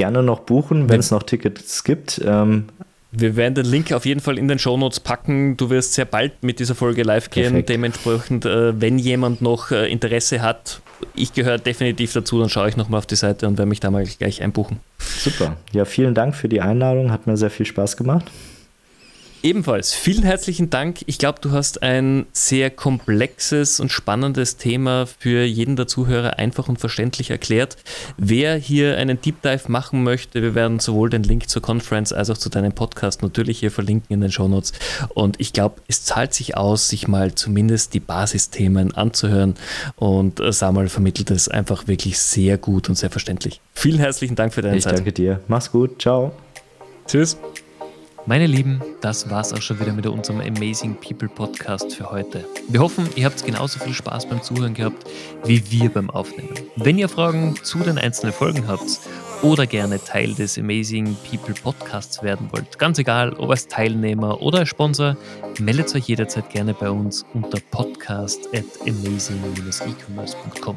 gerne 0.00 0.22
noch 0.22 0.40
buchen, 0.40 0.88
wenn 0.88 0.98
es 0.98 1.10
noch 1.10 1.22
Tickets 1.22 1.84
gibt. 1.84 2.22
Ähm, 2.24 2.64
wir 3.12 3.36
werden 3.36 3.54
den 3.54 3.66
Link 3.66 3.92
auf 3.92 4.06
jeden 4.06 4.20
Fall 4.20 4.38
in 4.38 4.48
den 4.48 4.58
Shownotes 4.58 5.00
packen. 5.00 5.58
Du 5.58 5.68
wirst 5.68 5.92
sehr 5.92 6.06
bald 6.06 6.42
mit 6.42 6.58
dieser 6.58 6.74
Folge 6.74 7.02
live 7.02 7.28
gehen. 7.28 7.50
Perfekt. 7.50 7.68
Dementsprechend, 7.68 8.46
äh, 8.46 8.80
wenn 8.80 8.98
jemand 8.98 9.42
noch 9.42 9.72
äh, 9.72 9.92
Interesse 9.92 10.40
hat, 10.40 10.80
ich 11.14 11.34
gehöre 11.34 11.58
definitiv 11.58 12.14
dazu, 12.14 12.40
dann 12.40 12.48
schaue 12.48 12.70
ich 12.70 12.78
nochmal 12.78 12.96
auf 12.96 13.06
die 13.06 13.16
Seite 13.16 13.46
und 13.46 13.58
werde 13.58 13.68
mich 13.68 13.80
da 13.80 13.90
mal 13.90 14.04
gleich 14.06 14.42
einbuchen. 14.42 14.80
Super. 14.98 15.56
Ja, 15.72 15.84
vielen 15.84 16.14
Dank 16.14 16.34
für 16.34 16.48
die 16.48 16.62
Einladung. 16.62 17.10
Hat 17.10 17.26
mir 17.26 17.36
sehr 17.36 17.50
viel 17.50 17.66
Spaß 17.66 17.98
gemacht. 17.98 18.24
Ebenfalls 19.42 19.94
vielen 19.94 20.22
herzlichen 20.22 20.68
Dank. 20.68 20.98
Ich 21.06 21.16
glaube, 21.16 21.38
du 21.40 21.52
hast 21.52 21.82
ein 21.82 22.26
sehr 22.32 22.68
komplexes 22.68 23.80
und 23.80 23.90
spannendes 23.90 24.58
Thema 24.58 25.06
für 25.06 25.44
jeden 25.44 25.76
der 25.76 25.86
Zuhörer 25.86 26.38
einfach 26.38 26.68
und 26.68 26.78
verständlich 26.78 27.30
erklärt. 27.30 27.78
Wer 28.18 28.56
hier 28.56 28.98
einen 28.98 29.20
Deep 29.20 29.40
Dive 29.40 29.62
machen 29.68 30.02
möchte, 30.02 30.42
wir 30.42 30.54
werden 30.54 30.78
sowohl 30.78 31.08
den 31.08 31.22
Link 31.22 31.48
zur 31.48 31.62
Conference 31.62 32.12
als 32.12 32.28
auch 32.28 32.36
zu 32.36 32.50
deinem 32.50 32.72
Podcast 32.72 33.22
natürlich 33.22 33.60
hier 33.60 33.70
verlinken 33.70 34.12
in 34.12 34.20
den 34.20 34.30
Show 34.30 34.46
Notes. 34.46 34.72
Und 35.14 35.40
ich 35.40 35.54
glaube, 35.54 35.80
es 35.88 36.04
zahlt 36.04 36.34
sich 36.34 36.58
aus, 36.58 36.88
sich 36.88 37.08
mal 37.08 37.34
zumindest 37.34 37.94
die 37.94 38.00
Basisthemen 38.00 38.92
anzuhören. 38.94 39.54
Und 39.96 40.40
äh, 40.40 40.52
Samuel 40.52 40.90
vermittelt 40.90 41.30
es 41.30 41.48
einfach 41.48 41.86
wirklich 41.86 42.18
sehr 42.18 42.58
gut 42.58 42.90
und 42.90 42.96
sehr 42.96 43.10
verständlich. 43.10 43.62
Vielen 43.72 44.00
herzlichen 44.00 44.36
Dank 44.36 44.52
für 44.52 44.60
deine 44.60 44.76
ich 44.76 44.84
Zeit. 44.84 44.92
Ich 44.92 44.98
danke 44.98 45.12
dir. 45.12 45.40
Mach's 45.48 45.72
gut. 45.72 46.02
Ciao. 46.02 46.32
Tschüss. 47.06 47.38
Meine 48.26 48.46
Lieben, 48.46 48.80
das 49.00 49.30
war's 49.30 49.52
auch 49.52 49.62
schon 49.62 49.80
wieder 49.80 49.92
mit 49.92 50.06
unserem 50.06 50.40
Amazing 50.40 50.94
People 50.96 51.28
Podcast 51.28 51.94
für 51.94 52.10
heute. 52.10 52.44
Wir 52.68 52.80
hoffen, 52.80 53.08
ihr 53.16 53.24
habt 53.24 53.44
genauso 53.44 53.78
viel 53.78 53.94
Spaß 53.94 54.28
beim 54.28 54.42
Zuhören 54.42 54.74
gehabt 54.74 55.08
wie 55.44 55.70
wir 55.70 55.88
beim 55.90 56.10
Aufnehmen. 56.10 56.54
Wenn 56.76 56.98
ihr 56.98 57.08
Fragen 57.08 57.56
zu 57.62 57.78
den 57.78 57.96
einzelnen 57.98 58.34
Folgen 58.34 58.68
habt 58.68 59.00
oder 59.42 59.66
gerne 59.66 59.98
Teil 60.04 60.34
des 60.34 60.58
Amazing 60.58 61.16
People 61.28 61.54
Podcasts 61.54 62.22
werden 62.22 62.48
wollt, 62.52 62.78
ganz 62.78 62.98
egal, 62.98 63.32
ob 63.34 63.50
als 63.50 63.68
Teilnehmer 63.68 64.42
oder 64.42 64.58
als 64.60 64.68
Sponsor, 64.68 65.16
meldet 65.58 65.94
euch 65.94 66.04
jederzeit 66.04 66.50
gerne 66.50 66.74
bei 66.74 66.90
uns 66.90 67.24
unter 67.32 67.58
podcast 67.70 68.48
at 68.54 68.64
amazing-ecommerce.com. 68.86 70.76